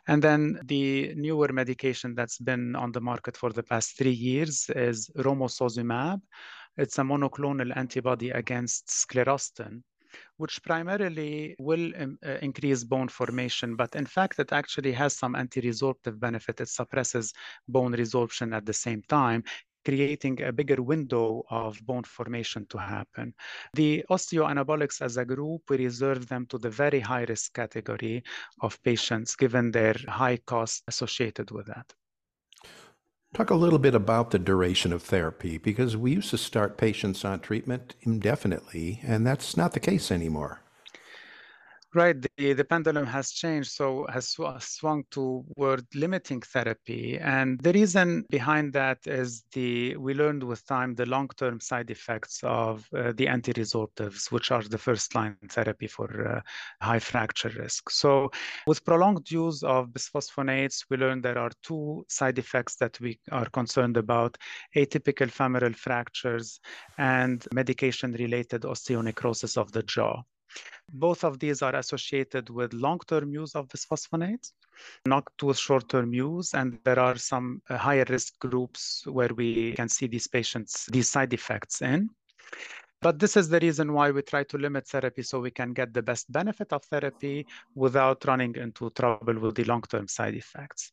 And 0.06 0.22
then 0.22 0.61
the 0.64 1.12
newer 1.16 1.52
medication 1.52 2.14
that's 2.14 2.38
been 2.38 2.74
on 2.74 2.92
the 2.92 3.00
market 3.00 3.37
for 3.37 3.52
the 3.52 3.62
past 3.62 3.98
three 3.98 4.12
years 4.12 4.70
is 4.74 5.11
romosozumab. 5.18 6.20
It's 6.78 6.98
a 6.98 7.02
monoclonal 7.02 7.76
antibody 7.76 8.30
against 8.30 8.87
sclerostin 8.87 9.82
which 10.36 10.62
primarily 10.62 11.56
will 11.58 11.92
um, 11.98 12.18
uh, 12.26 12.38
increase 12.42 12.84
bone 12.84 13.08
formation, 13.08 13.76
but 13.76 13.94
in 13.94 14.06
fact, 14.06 14.38
it 14.38 14.52
actually 14.52 14.92
has 14.92 15.14
some 15.16 15.34
anti-resorptive 15.34 16.18
benefit. 16.18 16.60
It 16.60 16.68
suppresses 16.68 17.32
bone 17.68 17.92
resorption 17.92 18.54
at 18.54 18.66
the 18.66 18.72
same 18.72 19.02
time, 19.08 19.44
creating 19.84 20.42
a 20.42 20.52
bigger 20.52 20.82
window 20.82 21.42
of 21.50 21.80
bone 21.86 22.04
formation 22.04 22.66
to 22.66 22.78
happen. 22.78 23.34
The 23.74 24.04
osteoanabolics 24.10 25.00
as 25.00 25.16
a 25.16 25.24
group, 25.24 25.62
we 25.70 25.78
reserve 25.78 26.26
them 26.28 26.46
to 26.46 26.58
the 26.58 26.70
very 26.70 27.00
high 27.00 27.24
risk 27.24 27.54
category 27.54 28.22
of 28.60 28.82
patients 28.82 29.36
given 29.36 29.70
their 29.70 29.94
high 30.06 30.38
cost 30.38 30.82
associated 30.88 31.50
with 31.50 31.66
that. 31.66 31.94
Talk 33.34 33.50
a 33.50 33.54
little 33.54 33.78
bit 33.78 33.94
about 33.94 34.30
the 34.30 34.38
duration 34.38 34.92
of 34.92 35.02
therapy 35.02 35.58
because 35.58 35.96
we 35.96 36.12
used 36.12 36.30
to 36.30 36.38
start 36.38 36.78
patients 36.78 37.24
on 37.24 37.40
treatment 37.40 37.94
indefinitely, 38.00 39.00
and 39.04 39.26
that's 39.26 39.56
not 39.56 39.74
the 39.74 39.80
case 39.80 40.10
anymore. 40.10 40.62
Right, 41.94 42.16
the, 42.37 42.53
the 42.53 42.64
pendulum 42.66 43.07
has 43.07 43.31
changed, 43.31 43.70
so 43.70 44.07
has 44.12 44.29
sw- 44.29 44.61
swung 44.61 45.05
toward 45.11 45.87
limiting 45.94 46.42
therapy, 46.42 47.16
and 47.18 47.59
the 47.62 47.72
reason 47.72 48.27
behind 48.29 48.74
that 48.74 48.98
is 49.07 49.44
the 49.53 49.96
we 49.96 50.12
learned 50.12 50.42
with 50.42 50.66
time 50.66 50.94
the 50.94 51.07
long-term 51.07 51.61
side 51.61 51.90
effects 51.90 52.40
of 52.42 52.87
uh, 52.94 53.12
the 53.16 53.27
anti-resorptives, 53.27 54.31
which 54.31 54.51
are 54.51 54.62
the 54.62 54.77
first-line 54.77 55.38
therapy 55.48 55.87
for 55.87 56.29
uh, 56.29 56.40
high 56.85 56.98
fracture 56.98 57.48
risk. 57.59 57.88
So, 57.88 58.31
with 58.66 58.85
prolonged 58.85 59.31
use 59.31 59.62
of 59.62 59.88
bisphosphonates, 59.88 60.85
we 60.90 60.98
learned 60.98 61.22
there 61.22 61.38
are 61.38 61.53
two 61.62 62.05
side 62.07 62.38
effects 62.38 62.77
that 62.77 63.01
we 63.01 63.18
are 63.33 63.48
concerned 63.48 63.96
about: 63.96 64.37
atypical 64.77 65.31
femoral 65.31 65.72
fractures 65.72 66.61
and 66.98 67.46
medication-related 67.51 68.62
osteonecrosis 68.62 69.57
of 69.57 69.72
the 69.72 69.83
jaw. 69.85 70.22
Both 70.92 71.24
of 71.24 71.38
these 71.38 71.62
are 71.62 71.76
associated 71.76 72.50
with 72.50 72.72
long-term 72.72 73.32
use 73.32 73.54
of 73.54 73.68
bisphosphonates, 73.68 74.52
not 75.06 75.26
with 75.42 75.58
short-term 75.58 76.14
use. 76.14 76.54
And 76.54 76.78
there 76.84 76.98
are 76.98 77.16
some 77.16 77.62
uh, 77.68 77.76
higher 77.76 78.06
risk 78.08 78.38
groups 78.38 79.04
where 79.06 79.30
we 79.34 79.72
can 79.72 79.88
see 79.88 80.06
these 80.06 80.26
patients, 80.26 80.87
these 80.87 81.11
side 81.11 81.32
effects 81.32 81.82
in. 81.82 82.11
But 83.00 83.20
this 83.20 83.37
is 83.37 83.48
the 83.48 83.61
reason 83.61 83.92
why 83.92 84.11
we 84.11 84.22
try 84.22 84.42
to 84.44 84.58
limit 84.58 84.88
therapy 84.88 85.22
so 85.22 85.38
we 85.38 85.52
can 85.52 85.72
get 85.72 85.94
the 85.94 86.02
best 86.02 86.30
benefit 86.32 86.72
of 86.72 86.82
therapy 86.84 87.46
without 87.76 88.24
running 88.26 88.56
into 88.56 88.90
trouble 88.90 89.38
with 89.38 89.54
the 89.54 89.64
long 89.64 89.82
term 89.82 90.08
side 90.08 90.34
effects. 90.34 90.90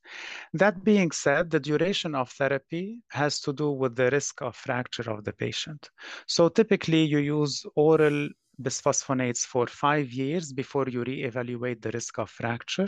That 0.53 0.83
being 0.83 1.09
said, 1.09 1.49
the 1.49 1.59
duration 1.59 2.13
of 2.13 2.29
therapy 2.29 3.01
has 3.09 3.39
to 3.41 3.53
do 3.53 3.71
with 3.71 3.95
the 3.95 4.11
risk 4.11 4.43
of 4.43 4.55
fracture 4.55 5.09
of 5.09 5.23
the 5.23 5.33
patient. 5.33 5.89
So 6.27 6.47
typically, 6.47 7.03
you 7.05 7.17
use 7.17 7.65
oral 7.75 8.29
bisphosphonates 8.61 9.45
for 9.45 9.67
five 9.67 10.11
years 10.11 10.53
before 10.53 10.87
you 10.87 11.03
reevaluate 11.03 11.81
the 11.81 11.91
risk 11.91 12.17
of 12.19 12.29
fracture, 12.29 12.87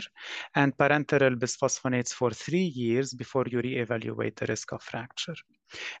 and 0.54 0.76
parenteral 0.76 1.36
bisphosphonates 1.36 2.12
for 2.12 2.30
three 2.30 2.72
years 2.74 3.14
before 3.14 3.44
you 3.50 3.60
reevaluate 3.62 4.36
the 4.36 4.46
risk 4.46 4.72
of 4.72 4.82
fracture. 4.82 5.36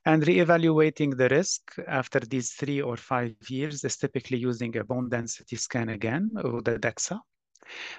And 0.04 0.22
reevaluating 0.22 1.16
the 1.16 1.28
risk 1.28 1.74
after 1.86 2.20
these 2.20 2.52
three 2.52 2.80
or 2.80 2.96
five 2.96 3.34
years 3.48 3.84
is 3.84 3.96
typically 3.96 4.38
using 4.38 4.76
a 4.76 4.84
bone 4.84 5.08
density 5.08 5.56
scan 5.56 5.90
again, 5.90 6.30
or 6.42 6.62
the 6.62 6.78
DEXA. 6.78 7.20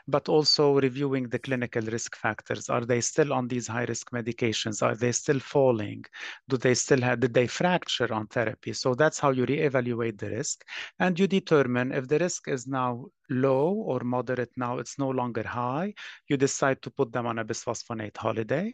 But 0.08 0.30
also 0.30 0.80
reviewing 0.80 1.30
the 1.30 1.40
clinical 1.40 1.82
risk 1.84 2.16
factors. 2.16 2.70
Are 2.70 2.86
they 2.86 3.02
still 3.02 3.34
on 3.34 3.48
these 3.48 3.68
high 3.68 3.86
risk 3.86 4.12
medications? 4.12 4.82
Are 4.82 4.96
they 4.96 5.12
still 5.12 5.40
falling? 5.40 6.06
Do 6.48 6.58
they 6.58 6.74
still 6.74 7.02
have, 7.02 7.20
did 7.20 7.34
they 7.34 7.48
fracture 7.48 8.14
on 8.14 8.28
therapy? 8.28 8.74
So 8.74 8.96
that's 8.96 9.20
how 9.20 9.32
you 9.32 9.46
reevaluate 9.46 10.18
the 10.18 10.30
risk. 10.32 10.64
And 11.00 11.20
you 11.20 11.28
determine 11.28 11.92
if 11.92 12.08
the 12.08 12.20
risk 12.20 12.48
is 12.48 12.68
now 12.68 13.06
low 13.30 13.74
or 13.74 14.00
moderate 14.02 14.52
now, 14.58 14.80
it's 14.80 14.98
no 14.98 15.10
longer 15.10 15.44
high, 15.44 15.94
you 16.28 16.38
decide 16.38 16.82
to 16.82 16.92
put 16.92 17.12
them 17.12 17.26
on 17.26 17.40
a 17.40 17.46
bisphosphonate 17.46 18.18
holiday 18.18 18.74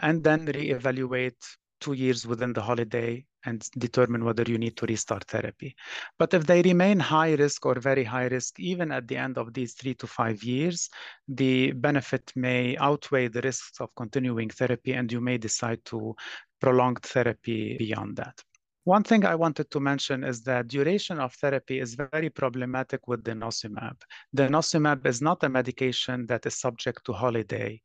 and 0.00 0.22
then 0.22 0.46
reevaluate 0.46 1.56
two 1.80 1.92
years 1.92 2.26
within 2.26 2.52
the 2.52 2.62
holiday 2.62 3.24
and 3.44 3.68
determine 3.78 4.24
whether 4.24 4.42
you 4.42 4.58
need 4.58 4.76
to 4.76 4.86
restart 4.86 5.24
therapy. 5.24 5.76
But 6.18 6.34
if 6.34 6.46
they 6.46 6.62
remain 6.62 6.98
high 6.98 7.34
risk 7.34 7.64
or 7.64 7.78
very 7.78 8.04
high 8.04 8.26
risk, 8.26 8.58
even 8.58 8.90
at 8.92 9.06
the 9.08 9.16
end 9.16 9.38
of 9.38 9.54
these 9.54 9.74
three 9.74 9.94
to 9.94 10.06
five 10.06 10.42
years, 10.42 10.90
the 11.28 11.72
benefit 11.72 12.32
may 12.34 12.76
outweigh 12.78 13.28
the 13.28 13.40
risks 13.42 13.80
of 13.80 13.94
continuing 13.94 14.50
therapy, 14.50 14.92
and 14.94 15.10
you 15.10 15.20
may 15.20 15.38
decide 15.38 15.84
to 15.86 16.14
prolong 16.60 16.96
therapy 16.96 17.76
beyond 17.78 18.16
that. 18.16 18.42
One 18.86 19.02
thing 19.02 19.24
I 19.24 19.34
wanted 19.34 19.68
to 19.72 19.80
mention 19.80 20.22
is 20.22 20.44
that 20.44 20.68
duration 20.68 21.18
of 21.18 21.34
therapy 21.34 21.80
is 21.80 21.96
very 21.96 22.30
problematic 22.30 23.08
with 23.08 23.24
denosumab. 23.24 23.96
Denosumab 24.36 25.04
is 25.04 25.20
not 25.20 25.42
a 25.42 25.48
medication 25.48 26.24
that 26.26 26.46
is 26.46 26.56
subject 26.60 27.04
to 27.06 27.12
holiday 27.12 27.80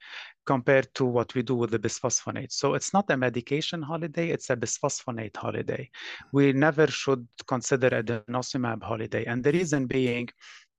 compared 0.46 0.94
to 0.94 1.06
what 1.06 1.34
we 1.34 1.42
do 1.42 1.56
with 1.56 1.72
the 1.72 1.80
bisphosphonate. 1.80 2.52
So 2.52 2.76
it's 2.76 2.94
not 2.94 3.10
a 3.10 3.18
medication 3.18 3.82
holiday, 3.82 4.30
it's 4.30 4.52
a 4.52 4.56
bisphosphonate 4.56 5.36
holiday. 5.36 5.90
We 6.34 6.54
never 6.54 6.86
should 6.86 7.28
consider 7.48 7.88
a 7.88 8.04
denosumab 8.04 8.84
holiday. 8.84 9.26
And 9.26 9.44
the 9.44 9.54
reason 9.54 9.88
being, 9.88 10.30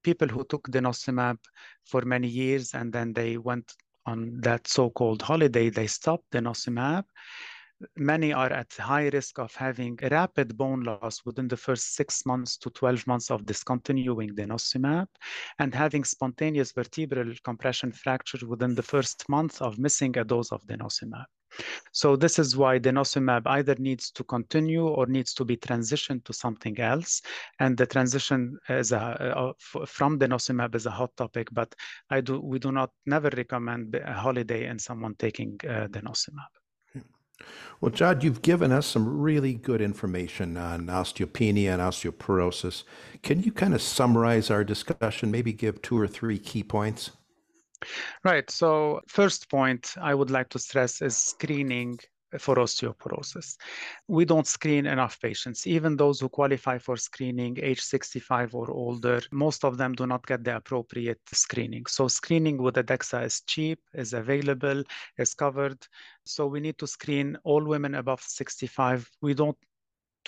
people 0.04 0.28
who 0.28 0.44
took 0.44 0.68
denosumab 0.68 1.38
for 1.84 2.02
many 2.02 2.28
years 2.28 2.74
and 2.74 2.92
then 2.92 3.12
they 3.12 3.38
went 3.38 3.72
on 4.06 4.40
that 4.42 4.68
so-called 4.68 5.20
holiday, 5.20 5.68
they 5.68 5.88
stopped 5.88 6.30
denosumab 6.30 7.06
many 7.96 8.32
are 8.32 8.52
at 8.52 8.72
high 8.74 9.08
risk 9.08 9.38
of 9.38 9.54
having 9.54 9.98
rapid 10.10 10.56
bone 10.56 10.82
loss 10.82 11.22
within 11.24 11.48
the 11.48 11.56
first 11.56 11.94
six 11.94 12.24
months 12.26 12.56
to 12.58 12.70
12 12.70 13.06
months 13.06 13.30
of 13.30 13.46
discontinuing 13.46 14.34
denosumab 14.34 15.06
and 15.58 15.74
having 15.74 16.04
spontaneous 16.04 16.72
vertebral 16.72 17.32
compression 17.44 17.92
fracture 17.92 18.46
within 18.46 18.74
the 18.74 18.82
first 18.82 19.28
month 19.28 19.60
of 19.62 19.78
missing 19.78 20.16
a 20.18 20.24
dose 20.24 20.52
of 20.52 20.64
denosumab. 20.66 21.24
So 21.92 22.16
this 22.16 22.38
is 22.38 22.56
why 22.56 22.78
denosumab 22.78 23.42
either 23.46 23.74
needs 23.74 24.10
to 24.12 24.24
continue 24.24 24.86
or 24.86 25.06
needs 25.06 25.34
to 25.34 25.44
be 25.44 25.56
transitioned 25.56 26.24
to 26.24 26.32
something 26.32 26.80
else. 26.80 27.20
And 27.60 27.76
the 27.76 27.86
transition 27.86 28.56
is 28.68 28.92
a, 28.92 29.00
uh, 29.00 29.52
from 29.86 30.18
denosumab 30.18 30.74
is 30.74 30.86
a 30.86 30.90
hot 30.90 31.14
topic, 31.16 31.48
but 31.52 31.74
I 32.08 32.22
do 32.22 32.40
we 32.40 32.58
do 32.58 32.72
not 32.72 32.90
never 33.04 33.30
recommend 33.36 33.94
a 33.94 34.14
holiday 34.14 34.66
in 34.66 34.78
someone 34.78 35.14
taking 35.18 35.60
uh, 35.64 35.88
denosumab. 35.88 36.61
Well, 37.80 37.90
Jad, 37.90 38.22
you've 38.22 38.42
given 38.42 38.70
us 38.70 38.86
some 38.86 39.20
really 39.20 39.54
good 39.54 39.80
information 39.80 40.56
on 40.56 40.86
osteopenia 40.86 41.72
and 41.72 41.82
osteoporosis. 41.82 42.84
Can 43.22 43.42
you 43.42 43.52
kind 43.52 43.74
of 43.74 43.82
summarize 43.82 44.50
our 44.50 44.64
discussion, 44.64 45.30
maybe 45.30 45.52
give 45.52 45.82
two 45.82 45.98
or 45.98 46.06
three 46.06 46.38
key 46.38 46.62
points? 46.62 47.10
Right. 48.22 48.48
So, 48.50 49.00
first 49.08 49.50
point 49.50 49.94
I 50.00 50.14
would 50.14 50.30
like 50.30 50.48
to 50.50 50.58
stress 50.58 51.02
is 51.02 51.16
screening 51.16 51.98
for 52.38 52.56
osteoporosis. 52.56 53.56
We 54.08 54.24
don't 54.24 54.46
screen 54.46 54.86
enough 54.86 55.20
patients. 55.20 55.66
Even 55.66 55.96
those 55.96 56.20
who 56.20 56.28
qualify 56.28 56.78
for 56.78 56.96
screening, 56.96 57.58
age 57.60 57.80
65 57.80 58.54
or 58.54 58.70
older, 58.70 59.20
most 59.30 59.64
of 59.64 59.76
them 59.76 59.92
do 59.92 60.06
not 60.06 60.26
get 60.26 60.44
the 60.44 60.56
appropriate 60.56 61.20
screening. 61.32 61.86
So 61.86 62.08
screening 62.08 62.58
with 62.58 62.74
the 62.74 62.84
DEXA 62.84 63.24
is 63.26 63.40
cheap, 63.42 63.80
is 63.94 64.12
available, 64.12 64.82
is 65.18 65.34
covered. 65.34 65.86
So 66.24 66.46
we 66.46 66.60
need 66.60 66.78
to 66.78 66.86
screen 66.86 67.36
all 67.44 67.64
women 67.64 67.94
above 67.94 68.22
65. 68.22 69.08
We 69.20 69.34
don't 69.34 69.56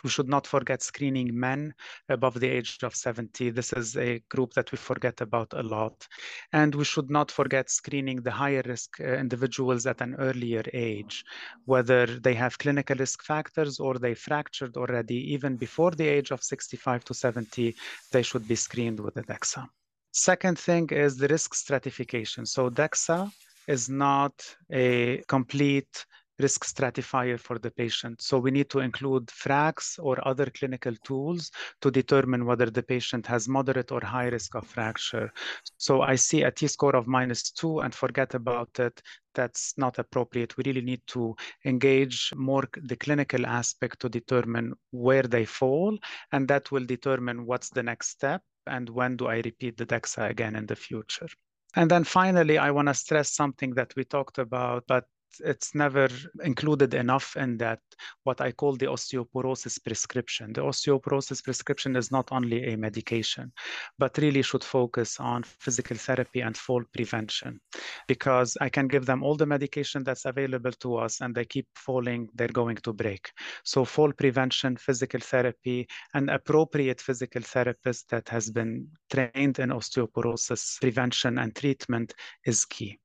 we 0.02 0.10
should 0.10 0.28
not 0.28 0.46
forget 0.46 0.82
screening 0.82 1.38
men 1.38 1.72
above 2.08 2.40
the 2.40 2.48
age 2.48 2.78
of 2.82 2.96
70. 2.96 3.50
This 3.50 3.72
is 3.72 3.96
a 3.96 4.18
group 4.28 4.52
that 4.54 4.72
we 4.72 4.76
forget 4.76 5.20
about 5.20 5.52
a 5.52 5.62
lot. 5.62 6.06
And 6.52 6.74
we 6.74 6.84
should 6.84 7.10
not 7.10 7.30
forget 7.30 7.70
screening 7.70 8.22
the 8.22 8.30
higher 8.30 8.62
risk 8.64 9.00
uh, 9.00 9.04
individuals 9.04 9.86
at 9.86 10.00
an 10.00 10.16
earlier 10.16 10.62
age, 10.72 11.24
whether 11.64 12.06
they 12.06 12.34
have 12.34 12.58
clinical 12.58 12.96
risk 12.96 13.22
factors 13.22 13.78
or 13.78 13.94
they 13.94 14.14
fractured 14.14 14.76
already, 14.76 15.32
even 15.32 15.56
before 15.56 15.92
the 15.92 16.08
age 16.08 16.30
of 16.32 16.42
65 16.42 17.04
to 17.04 17.14
70, 17.14 17.74
they 18.12 18.22
should 18.22 18.46
be 18.48 18.56
screened 18.56 19.00
with 19.00 19.16
a 19.16 19.22
DEXA. 19.22 19.68
Second 20.12 20.58
thing 20.58 20.88
is 20.90 21.16
the 21.16 21.28
risk 21.28 21.54
stratification. 21.54 22.46
So 22.46 22.70
DEXA 22.70 23.32
is 23.68 23.88
not 23.88 24.32
a 24.72 25.22
complete 25.28 26.06
risk 26.38 26.64
stratifier 26.64 27.38
for 27.38 27.58
the 27.58 27.70
patient. 27.70 28.20
So 28.20 28.38
we 28.38 28.50
need 28.50 28.68
to 28.70 28.80
include 28.80 29.30
FRAX 29.30 29.98
or 29.98 30.16
other 30.26 30.46
clinical 30.46 30.94
tools 31.04 31.50
to 31.80 31.90
determine 31.90 32.44
whether 32.44 32.70
the 32.70 32.82
patient 32.82 33.26
has 33.26 33.48
moderate 33.48 33.92
or 33.92 34.00
high 34.00 34.28
risk 34.28 34.54
of 34.56 34.66
fracture. 34.66 35.32
So 35.76 36.02
I 36.02 36.16
see 36.16 36.42
a 36.42 36.50
T-score 36.50 36.96
of 36.96 37.06
minus 37.06 37.50
two 37.50 37.80
and 37.80 37.94
forget 37.94 38.34
about 38.34 38.80
it. 38.80 39.00
That's 39.34 39.74
not 39.76 39.98
appropriate. 39.98 40.56
We 40.56 40.64
really 40.66 40.82
need 40.82 41.02
to 41.08 41.36
engage 41.64 42.32
more 42.34 42.64
the 42.82 42.96
clinical 42.96 43.46
aspect 43.46 44.00
to 44.00 44.08
determine 44.08 44.74
where 44.90 45.22
they 45.22 45.44
fall, 45.44 45.98
and 46.32 46.48
that 46.48 46.70
will 46.70 46.84
determine 46.84 47.46
what's 47.46 47.70
the 47.70 47.82
next 47.82 48.08
step 48.08 48.42
and 48.66 48.88
when 48.88 49.16
do 49.16 49.26
I 49.26 49.42
repeat 49.44 49.76
the 49.76 49.86
DEXA 49.86 50.30
again 50.30 50.56
in 50.56 50.66
the 50.66 50.76
future. 50.76 51.28
And 51.76 51.90
then 51.90 52.04
finally, 52.04 52.58
I 52.58 52.70
want 52.70 52.88
to 52.88 52.94
stress 52.94 53.30
something 53.32 53.74
that 53.74 53.94
we 53.96 54.04
talked 54.04 54.38
about, 54.38 54.84
but 54.86 55.06
it's 55.40 55.74
never 55.74 56.08
included 56.42 56.94
enough 56.94 57.36
in 57.36 57.56
that 57.58 57.80
what 58.24 58.40
I 58.40 58.52
call 58.52 58.76
the 58.76 58.86
osteoporosis 58.86 59.82
prescription. 59.82 60.52
The 60.52 60.62
osteoporosis 60.62 61.42
prescription 61.42 61.96
is 61.96 62.10
not 62.10 62.28
only 62.32 62.72
a 62.72 62.76
medication, 62.76 63.52
but 63.98 64.18
really 64.18 64.42
should 64.42 64.64
focus 64.64 65.18
on 65.20 65.42
physical 65.42 65.96
therapy 65.96 66.40
and 66.40 66.56
fall 66.56 66.82
prevention. 66.92 67.60
Because 68.08 68.56
I 68.60 68.68
can 68.68 68.88
give 68.88 69.06
them 69.06 69.22
all 69.22 69.36
the 69.36 69.46
medication 69.46 70.04
that's 70.04 70.24
available 70.24 70.72
to 70.72 70.96
us 70.96 71.20
and 71.20 71.34
they 71.34 71.44
keep 71.44 71.66
falling, 71.74 72.28
they're 72.34 72.48
going 72.48 72.76
to 72.76 72.92
break. 72.92 73.30
So 73.64 73.84
fall 73.84 74.12
prevention, 74.12 74.76
physical 74.76 75.20
therapy, 75.20 75.86
and 76.14 76.30
appropriate 76.30 77.00
physical 77.00 77.42
therapist 77.42 78.08
that 78.10 78.28
has 78.28 78.50
been 78.50 78.88
trained 79.10 79.58
in 79.58 79.70
osteoporosis 79.70 80.80
prevention 80.80 81.38
and 81.38 81.54
treatment 81.54 82.14
is 82.44 82.64
key. 82.64 82.98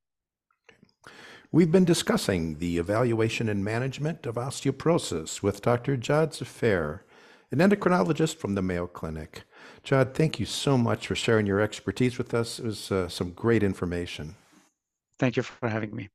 We've 1.52 1.72
been 1.72 1.84
discussing 1.86 2.60
the 2.60 2.78
evaluation 2.78 3.50
and 3.50 3.66
management 3.66 4.28
of 4.28 4.36
osteoporosis 4.36 5.42
with 5.42 5.64
Dr. 5.64 5.98
Jad 5.98 6.30
Sfeir, 6.30 7.00
an 7.50 7.58
endocrinologist 7.58 8.36
from 8.36 8.54
the 8.54 8.62
Mayo 8.62 8.86
Clinic. 8.86 9.46
Jad, 9.84 10.14
thank 10.14 10.40
you 10.40 10.46
so 10.46 10.78
much 10.78 11.08
for 11.08 11.16
sharing 11.16 11.48
your 11.48 11.60
expertise 11.60 12.20
with 12.20 12.36
us. 12.36 12.60
It 12.60 12.66
was 12.66 12.92
uh, 12.92 13.10
some 13.10 13.32
great 13.32 13.64
information. 13.64 14.36
Thank 15.18 15.38
you 15.38 15.42
for 15.42 15.70
having 15.70 15.96
me. 15.96 16.10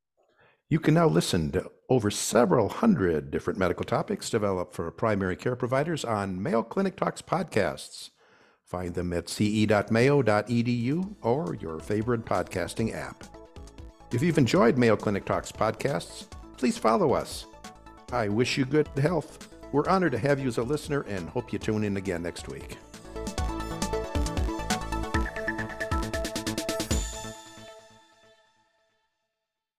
You 0.69 0.79
can 0.79 0.95
now 0.95 1.09
listen 1.09 1.51
to 1.51 1.69
over 1.89 2.13
several 2.13 2.69
hundred 2.69 3.33
different 3.33 3.59
medical 3.59 3.85
topics 3.85 4.31
developed 4.31 4.73
for 4.73 4.89
primary 4.93 5.35
care 5.35 5.57
providers 5.57 6.05
on 6.05 6.41
Mayo 6.41 6.63
Clinic 6.63 6.95
Talks 6.95 7.23
podcasts. 7.23 8.11
Find 8.63 8.95
them 8.95 9.13
at 9.13 9.29
ce.mayo.edu 9.29 11.17
or 11.23 11.57
your 11.57 11.81
favorite 11.81 12.25
podcasting 12.25 12.95
app. 12.95 13.44
If 14.15 14.23
you've 14.23 14.39
enjoyed 14.39 14.79
Mayo 14.79 14.95
Clinic 14.95 15.25
Talks 15.25 15.51
podcasts, 15.51 16.29
please 16.57 16.79
follow 16.79 17.15
us. 17.15 17.47
I 18.13 18.29
wish 18.29 18.57
you 18.57 18.65
good 18.65 18.87
health. 18.97 19.49
We're 19.73 19.89
honored 19.89 20.13
to 20.13 20.19
have 20.19 20.39
you 20.39 20.47
as 20.47 20.59
a 20.59 20.63
listener 20.63 21.01
and 21.09 21.29
hope 21.29 21.53
you 21.53 21.59
tune 21.59 21.83
in 21.83 21.97
again 21.97 22.23
next 22.23 22.47
week. 22.47 22.79